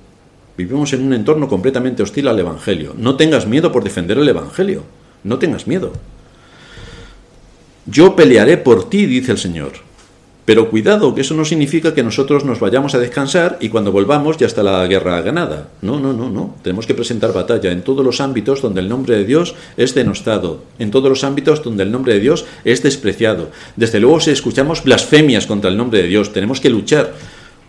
[0.57, 2.94] Vivimos en un entorno completamente hostil al Evangelio.
[2.96, 4.84] No tengas miedo por defender el Evangelio.
[5.24, 5.92] No tengas miedo.
[7.86, 9.72] Yo pelearé por ti, dice el Señor.
[10.45, 14.36] Pero cuidado, que eso no significa que nosotros nos vayamos a descansar y cuando volvamos
[14.36, 15.68] ya está la guerra ganada.
[15.80, 16.55] No, no, no, no.
[16.62, 20.62] Tenemos que presentar batalla en todos los ámbitos donde el nombre de Dios es denostado,
[20.78, 23.51] en todos los ámbitos donde el nombre de Dios es despreciado.
[23.76, 27.14] Desde luego si escuchamos blasfemias contra el nombre de Dios, tenemos que luchar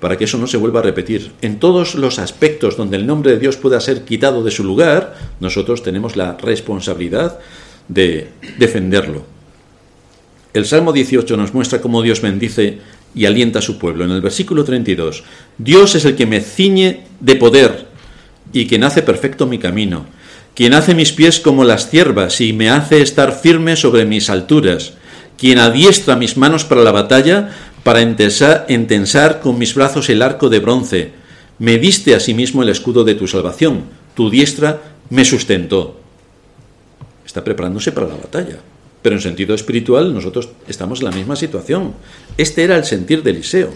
[0.01, 1.32] para que eso no se vuelva a repetir.
[1.41, 5.15] En todos los aspectos donde el nombre de Dios pueda ser quitado de su lugar,
[5.39, 7.39] nosotros tenemos la responsabilidad
[7.88, 8.28] de
[8.59, 9.34] defenderlo.
[10.56, 12.80] El Salmo 18 nos muestra cómo Dios bendice
[13.14, 14.06] y alienta a su pueblo.
[14.06, 15.26] En el versículo 32,
[15.58, 17.88] Dios es el que me ciñe de poder
[18.53, 20.06] y quien hace perfecto mi camino,
[20.56, 24.93] quien hace mis pies como las ciervas y me hace estar firme sobre mis alturas,
[25.38, 27.49] quien adiestra mis manos para la batalla,
[27.84, 31.12] para entensar, entensar con mis brazos el arco de bronce.
[31.60, 33.84] Me diste asimismo el escudo de tu salvación,
[34.16, 35.99] tu diestra me sustentó.
[37.26, 38.60] Está preparándose para la batalla.
[39.06, 41.93] Pero en sentido espiritual nosotros estamos en la misma situación.
[42.39, 43.70] Este era el sentir de Eliseo.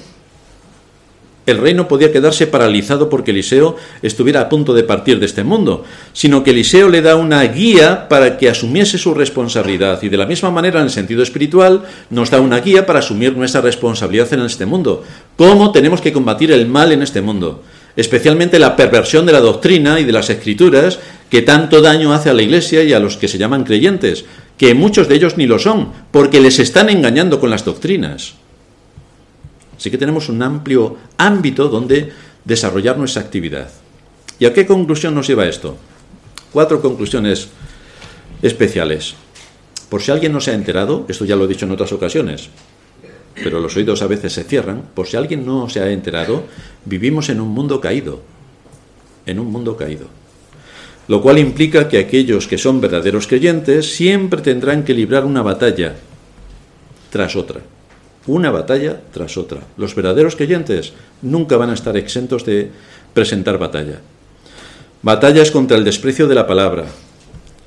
[1.46, 5.44] El rey no podía quedarse paralizado porque Eliseo estuviera a punto de partir de este
[5.44, 10.18] mundo, sino que Eliseo le da una guía para que asumiese su responsabilidad y de
[10.18, 14.34] la misma manera en el sentido espiritual nos da una guía para asumir nuestra responsabilidad
[14.34, 15.04] en este mundo.
[15.38, 17.62] ¿Cómo tenemos que combatir el mal en este mundo?
[17.96, 21.00] Especialmente la perversión de la doctrina y de las escrituras
[21.30, 24.26] que tanto daño hace a la iglesia y a los que se llaman creyentes,
[24.60, 28.34] que muchos de ellos ni lo son, porque les están engañando con las doctrinas.
[29.78, 32.12] Así que tenemos un amplio ámbito donde
[32.43, 33.70] desarrollar nuestra actividad.
[34.38, 35.78] ¿Y a qué conclusión nos lleva esto?
[36.51, 37.47] Cuatro conclusiones
[38.41, 39.16] especiales.
[39.88, 42.49] Por si alguien no se ha enterado, esto ya lo he dicho en otras ocasiones,
[43.41, 46.43] pero los oídos a veces se cierran, por si alguien no se ha enterado,
[46.84, 48.22] vivimos en un mundo caído,
[49.26, 50.19] en un mundo caído
[51.10, 55.95] lo cual implica que aquellos que son verdaderos creyentes siempre tendrán que librar una batalla
[57.10, 57.62] tras otra,
[58.28, 59.62] una batalla tras otra.
[59.76, 60.93] Los verdaderos creyentes
[61.24, 62.70] nunca van a estar exentos de
[63.16, 64.01] presentar batalla.
[65.01, 66.86] Batallas contra el desprecio de la palabra,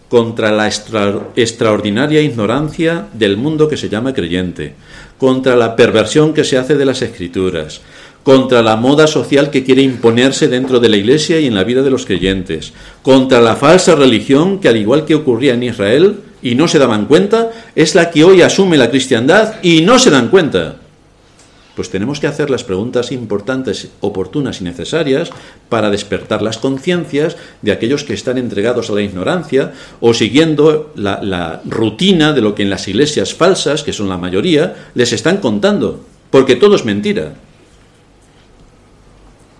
[0.09, 4.74] contra la extraordinaria ignorancia del mundo que se llama creyente,
[5.18, 7.80] contra la perversión que se hace de las escrituras,
[8.23, 11.83] contra la moda social que quiere imponerse dentro de la Iglesia y en la vida
[11.83, 16.55] de los creyentes, contra la falsa religión que al igual que ocurría en Israel y
[16.55, 20.29] no se daban cuenta, es la que hoy asume la cristiandad y no se dan
[20.29, 20.77] cuenta.
[21.75, 25.31] Pues tenemos que hacer las preguntas importantes, oportunas y necesarias
[25.70, 31.23] para despertar las conciencias de aquellos que están entregados a la ignorancia o siguiendo la,
[31.23, 35.39] la rutina de lo que en las iglesias falsas, que son la mayoría, les están
[35.39, 37.33] contando, porque todo es mentira.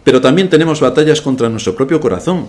[0.05, 2.49] Pero también tenemos batallas contra nuestro propio corazón,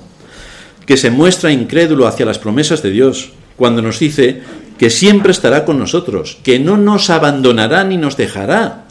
[0.85, 4.41] que se muestra incrédulo hacia las promesas de Dios, cuando nos dice
[4.77, 8.85] que siempre estará con nosotros, que no nos abandonará ni nos dejará,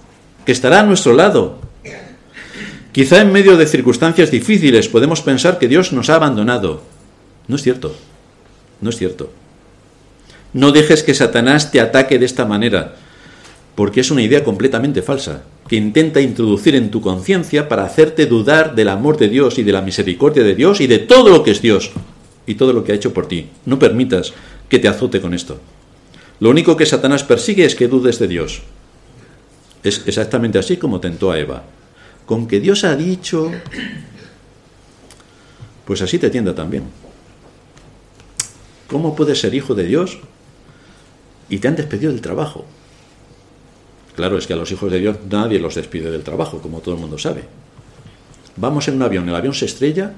[0.47, 1.61] que estará a nuestro lado.
[2.93, 6.83] Quizá en medio de circunstancias difíciles podemos pensar que Dios nos ha abandonado.
[7.49, 7.97] No es cierto,
[8.81, 9.33] no es cierto.
[10.53, 12.95] No dejes que Satanás te ataque de esta manera,
[13.75, 18.75] porque es una idea completamente falsa, que intenta introducir en tu conciencia para hacerte dudar
[18.75, 21.53] del amor de Dios y de la misericordia de Dios y de todo lo que
[21.53, 21.93] es Dios
[22.47, 23.49] y todo lo que ha hecho por ti.
[23.65, 24.33] No permitas
[24.69, 25.61] que te azote con esto.
[26.41, 28.63] Lo único que Satanás persigue es que dudes de Dios.
[29.83, 31.63] Es exactamente así como tentó a Eva.
[32.27, 33.51] Con que Dios ha dicho,
[35.85, 36.85] pues así te tienda también.
[38.89, 40.19] ¿Cómo puedes ser hijo de Dios
[41.49, 42.65] y te han despedido del trabajo?
[44.17, 46.95] Claro, es que a los hijos de Dios nadie los despide del trabajo, como todo
[46.95, 47.45] el mundo sabe.
[48.57, 50.13] Vamos en un avión, el avión se estrella.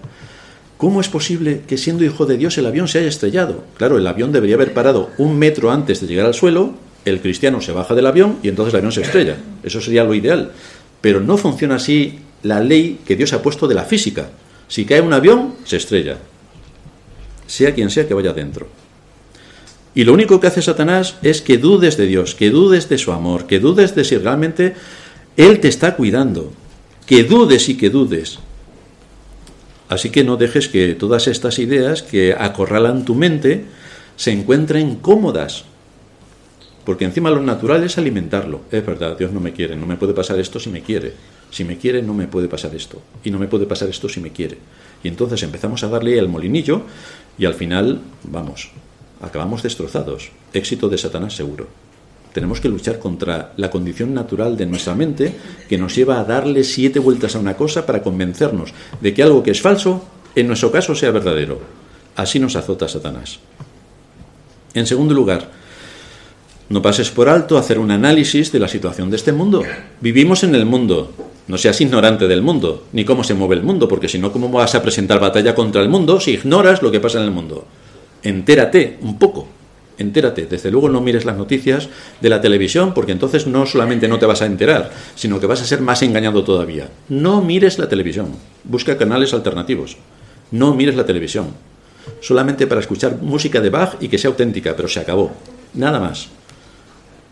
[0.76, 3.64] ¿Cómo es posible que siendo hijo de Dios el avión se haya estrellado?
[3.76, 6.74] Claro, el avión debería haber parado un metro antes de llegar al suelo,
[7.04, 9.36] el cristiano se baja del avión y entonces el avión se estrella.
[9.62, 10.52] Eso sería lo ideal.
[11.00, 14.30] Pero no funciona así la ley que Dios ha puesto de la física.
[14.68, 16.16] Si cae un avión, se estrella.
[17.46, 18.66] Sea quien sea que vaya dentro.
[19.94, 23.12] Y lo único que hace Satanás es que dudes de Dios, que dudes de su
[23.12, 24.74] amor, que dudes de si realmente
[25.36, 26.52] Él te está cuidando,
[27.06, 28.40] que dudes y que dudes.
[29.88, 33.64] Así que no dejes que todas estas ideas que acorralan tu mente
[34.16, 35.64] se encuentren cómodas.
[36.84, 38.62] Porque encima lo natural es alimentarlo.
[38.70, 41.12] Es verdad, Dios no me quiere, no me puede pasar esto si me quiere.
[41.50, 43.00] Si me quiere, no me puede pasar esto.
[43.22, 44.58] Y no me puede pasar esto si me quiere.
[45.02, 46.82] Y entonces empezamos a darle el molinillo
[47.38, 48.70] y al final, vamos,
[49.24, 50.30] acabamos destrozados.
[50.52, 51.66] Éxito de Satanás seguro.
[52.32, 55.34] Tenemos que luchar contra la condición natural de nuestra mente
[55.68, 59.42] que nos lleva a darle siete vueltas a una cosa para convencernos de que algo
[59.42, 60.04] que es falso,
[60.34, 61.60] en nuestro caso, sea verdadero.
[62.16, 63.38] Así nos azota Satanás.
[64.74, 65.48] En segundo lugar,
[66.68, 69.62] No pases por alto hacer un análisis de la situación de este mundo.
[70.00, 71.12] Vivimos en el mundo.
[71.46, 74.48] No seas ignorante del mundo, ni cómo se mueve el mundo, porque si no, ¿cómo
[74.48, 77.66] vas a presentar batalla contra el mundo si ignoras lo que pasa en el mundo?
[78.24, 79.46] Entérate un poco,
[79.98, 80.46] entérate.
[80.46, 81.88] Desde luego no mires las noticias
[82.20, 85.60] de la televisión, porque entonces no solamente no te vas a enterar, sino que vas
[85.60, 86.88] a ser más engañado todavía.
[87.08, 88.28] No mires la televisión,
[88.64, 89.98] busca canales alternativos.
[90.50, 91.48] No mires la televisión,
[92.20, 95.32] solamente para escuchar música de Bach y que sea auténtica, pero se acabó.
[95.74, 96.28] Nada más.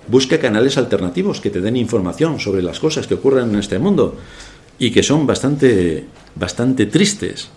[0.09, 4.17] Busca canales alternativos que te den información sobre las cosas que ocurren en este mundo
[4.79, 7.49] y que son bastante, bastante tristes.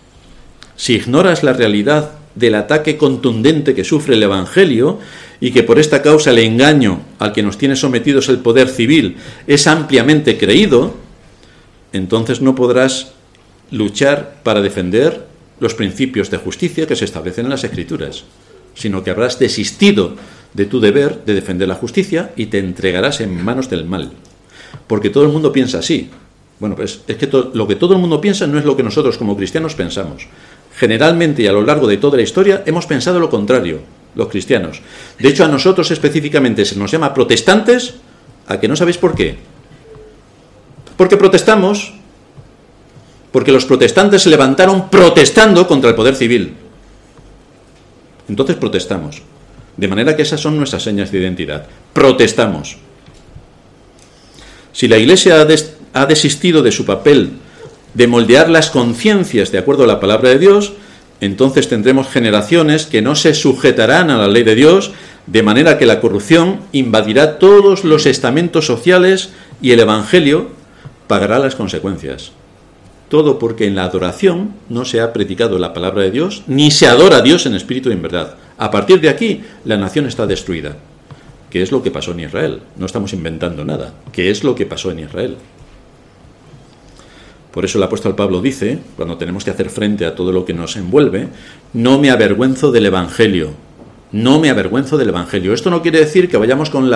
[0.76, 5.00] Si ignoras la realidad del ataque contundente que sufre el Evangelio
[5.40, 9.18] y que por esta causa el engaño al que nos tiene sometidos el poder civil
[9.48, 10.96] es ampliamente creído,
[11.94, 13.14] entonces no podrás
[13.72, 15.26] luchar para defender
[15.60, 18.26] los principios de justicia que se establecen en las Escrituras,
[18.74, 20.16] sino que habrás desistido
[20.54, 24.12] de tu deber de defender la justicia y te entregarás en manos del mal.
[24.88, 26.10] Porque todo el mundo piensa así.
[26.60, 29.18] Bueno, pues es que lo que todo el mundo piensa no es lo que nosotros
[29.18, 30.28] como cristianos pensamos.
[30.78, 33.82] Generalmente y a lo largo de toda la historia hemos pensado lo contrario,
[34.16, 34.82] los cristianos.
[35.18, 37.96] De hecho, a nosotros específicamente se nos llama protestantes,
[38.48, 39.38] a que no sabéis por qué.
[40.98, 41.94] Porque protestamos,
[43.32, 46.54] porque los protestantes se levantaron protestando contra el poder civil.
[48.28, 49.22] Entonces protestamos.
[49.78, 51.68] De manera que esas son nuestras señas de identidad.
[51.92, 52.78] Protestamos.
[54.72, 55.46] Si la Iglesia
[55.94, 57.32] ha, desistido de su papel
[57.96, 60.74] de moldear las conciencias de acuerdo a la palabra de Dios,
[61.22, 64.92] entonces tendremos generaciones que no se sujetarán a la ley de Dios,
[65.28, 69.32] de manera que la corrupción invadirá todos los estamentos sociales
[69.62, 70.50] y el Evangelio
[71.08, 72.32] pagará las consecuencias.
[73.10, 76.88] Todo porque en la adoración no se ha predicado la palabra de Dios, ni se
[76.88, 78.36] adora a Dios en espíritu y en verdad.
[78.58, 80.76] A partir de aquí, la nación está destruida.
[81.50, 82.62] ¿Qué es lo que pasó en Israel?
[82.76, 83.94] No estamos inventando nada.
[84.12, 85.38] ¿Qué es lo que pasó en Israel?
[87.56, 90.54] Por eso el apóstol Pablo dice, cuando tenemos que hacer frente a todo lo que
[90.54, 91.30] nos envuelve,
[91.72, 93.52] no me avergüenzo del Evangelio.
[94.12, 95.54] No me avergüenzo del Evangelio.
[95.54, 96.92] Esto no quiere decir que vayamos con,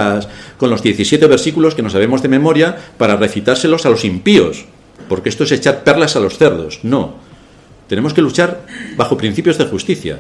[0.57, 4.66] con los 17 versículos que nos sabemos de memoria para recitárselos a los impíos,
[5.07, 6.82] porque esto es echar perlas a los cerdos.
[6.84, 7.14] No.
[7.88, 8.66] Tenemos que luchar
[8.97, 10.20] bajo principios de justicia.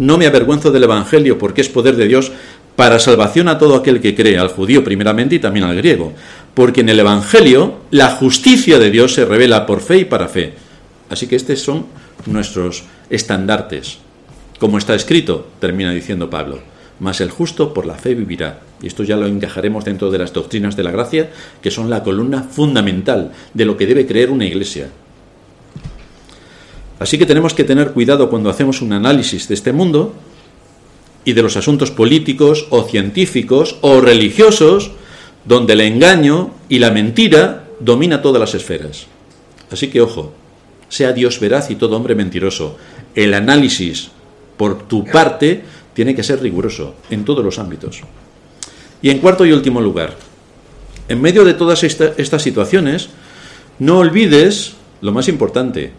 [0.00, 2.32] No me avergüenzo del Evangelio porque es poder de Dios
[2.76, 6.12] para salvación a todo aquel que cree, al judío primeramente y también al griego.
[6.54, 10.54] Porque en el Evangelio la justicia de Dios se revela por fe y para fe.
[11.08, 11.86] Así que estos son
[12.26, 13.98] nuestros estandartes.
[14.58, 16.60] Como está escrito, termina diciendo Pablo,
[17.00, 18.60] mas el justo por la fe vivirá.
[18.82, 21.30] Y esto ya lo encajaremos dentro de las doctrinas de la gracia,
[21.62, 24.88] que son la columna fundamental de lo que debe creer una iglesia.
[26.98, 30.14] Así que tenemos que tener cuidado cuando hacemos un análisis de este mundo
[31.26, 34.92] y de los asuntos políticos o científicos o religiosos,
[35.44, 39.08] donde el engaño y la mentira domina todas las esferas.
[39.70, 40.32] Así que ojo,
[40.88, 42.78] sea Dios veraz y todo hombre mentiroso.
[43.14, 44.10] El análisis
[44.56, 45.64] por tu parte
[45.94, 48.02] tiene que ser riguroso en todos los ámbitos.
[49.02, 50.16] Y en cuarto y último lugar,
[51.08, 53.08] en medio de todas estas situaciones,
[53.80, 55.90] no olvides lo más importante,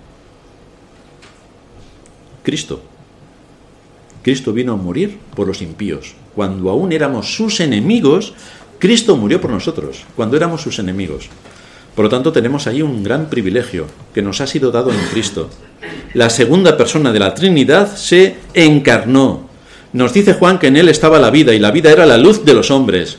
[2.43, 2.82] Cristo.
[4.28, 6.13] Cristo vino a morir por los impíos.
[6.36, 8.34] Cuando aún éramos sus enemigos,
[8.78, 11.30] Cristo murió por nosotros, cuando éramos sus enemigos.
[11.95, 15.49] Por lo tanto, tenemos ahí un gran privilegio que nos ha sido dado en Cristo.
[16.13, 19.47] La segunda persona de la Trinidad se encarnó.
[19.93, 22.43] Nos dice Juan que en él estaba la vida y la vida era la luz
[22.43, 23.17] de los hombres.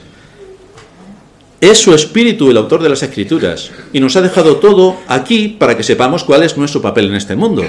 [1.63, 5.75] Es su espíritu el autor de las escrituras y nos ha dejado todo aquí para
[5.75, 7.65] que sepamos cuál es nuestro papel en este mundo.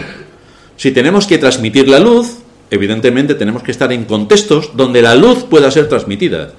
[0.76, 2.40] Si tenemos que transmitir la luz,
[2.70, 6.54] evidentemente tenemos que estar en contextos donde la luz pueda ser transmitida.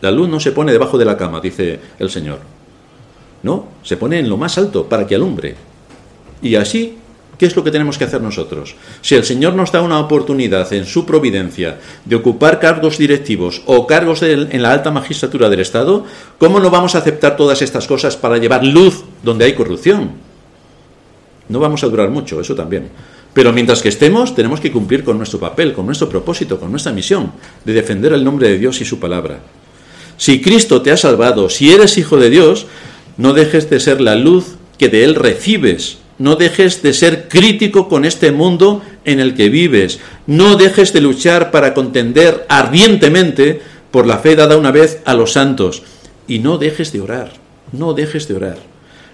[0.00, 2.38] La luz no se pone debajo de la cama, dice el Señor.
[3.42, 5.54] No, se pone en lo más alto para que alumbre.
[6.42, 6.96] Y así,
[7.38, 8.74] ¿qué es lo que tenemos que hacer nosotros?
[9.02, 13.86] Si el Señor nos da una oportunidad en su providencia de ocupar cargos directivos o
[13.86, 16.04] cargos en la alta magistratura del Estado,
[16.38, 20.12] ¿cómo no vamos a aceptar todas estas cosas para llevar luz donde hay corrupción?
[21.48, 22.88] No vamos a durar mucho, eso también.
[23.32, 26.92] Pero mientras que estemos, tenemos que cumplir con nuestro papel, con nuestro propósito, con nuestra
[26.92, 27.32] misión
[27.64, 29.40] de defender el nombre de Dios y su palabra.
[30.16, 32.66] Si Cristo te ha salvado, si eres hijo de Dios,
[33.16, 35.98] no dejes de ser la luz que de Él recibes.
[36.18, 40.00] No dejes de ser crítico con este mundo en el que vives.
[40.26, 45.32] No dejes de luchar para contender ardientemente por la fe dada una vez a los
[45.32, 45.82] santos.
[46.28, 47.32] Y no dejes de orar.
[47.72, 48.69] No dejes de orar.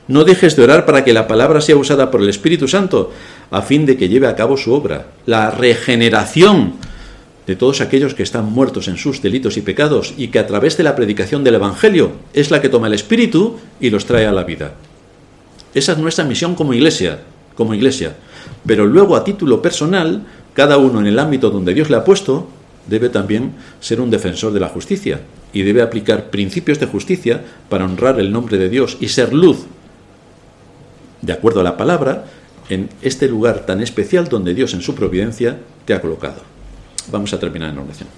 [0.08, 3.12] No dejes de orar para que la palabra sea usada por el Espíritu Santo
[3.50, 6.74] a fin de que lleve a cabo su obra, la regeneración
[7.46, 10.76] de todos aquellos que están muertos en sus delitos y pecados y que a través
[10.76, 14.32] de la predicación del Evangelio es la que toma el Espíritu y los trae a
[14.32, 14.74] la vida.
[15.74, 17.20] Esa es nuestra misión como iglesia,
[17.56, 18.16] como iglesia.
[18.64, 22.48] Pero luego a título personal, cada uno en el ámbito donde Dios le ha puesto,
[22.86, 25.20] debe también ser un defensor de la justicia
[25.52, 29.66] y debe aplicar principios de justicia para honrar el nombre de Dios y ser luz,
[31.22, 32.24] de acuerdo a la palabra,
[32.68, 36.42] en este lugar tan especial donde Dios en su providencia te ha colocado.
[37.10, 38.08] Vamos a terminar en oración.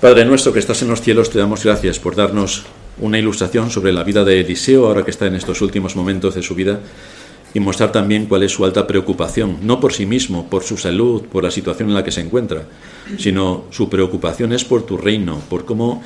[0.00, 2.64] Padre nuestro que estás en los cielos, te damos gracias por darnos
[3.00, 6.42] una ilustración sobre la vida de Eliseo ahora que está en estos últimos momentos de
[6.42, 6.80] su vida
[7.54, 11.22] y mostrar también cuál es su alta preocupación, no por sí mismo, por su salud,
[11.22, 12.64] por la situación en la que se encuentra,
[13.16, 16.02] sino su preocupación es por tu reino, por cómo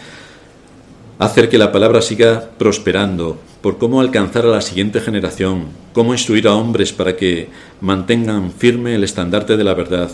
[1.18, 6.46] hacer que la palabra siga prosperando, por cómo alcanzar a la siguiente generación, cómo instruir
[6.46, 7.48] a hombres para que
[7.80, 10.10] mantengan firme el estandarte de la verdad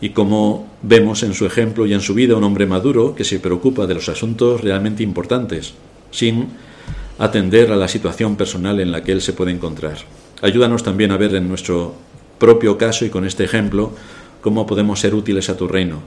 [0.00, 3.40] y cómo vemos en su ejemplo y en su vida un hombre maduro que se
[3.40, 5.74] preocupa de los asuntos realmente importantes,
[6.12, 6.48] sin
[7.18, 9.96] atender a la situación personal en la que él se puede encontrar.
[10.40, 11.94] Ayúdanos también a ver en nuestro
[12.38, 13.92] propio caso y con este ejemplo
[14.40, 16.00] cómo podemos ser útiles a tu reino,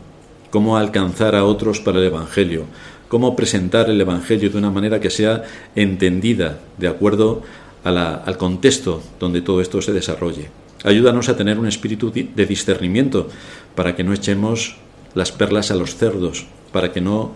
[0.52, 2.66] cómo alcanzar a otros para el Evangelio,
[3.08, 5.44] cómo presentar el Evangelio de una manera que sea
[5.76, 7.42] entendida de acuerdo
[7.84, 10.50] al contexto donde todo esto se desarrolle.
[10.84, 13.30] Ayúdanos a tener un espíritu de discernimiento
[13.76, 14.78] para que no echemos
[15.14, 17.34] las perlas a los cerdos, para que no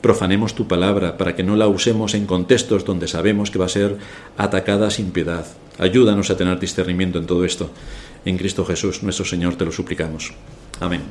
[0.00, 3.70] profanemos tu palabra, para que no la usemos en contextos donde sabemos que va a
[3.70, 3.98] ser
[4.36, 5.46] atacada sin piedad.
[5.78, 7.70] Ayúdanos a tener discernimiento en todo esto.
[8.24, 10.32] En Cristo Jesús, nuestro Señor, te lo suplicamos.
[10.80, 11.02] Amén.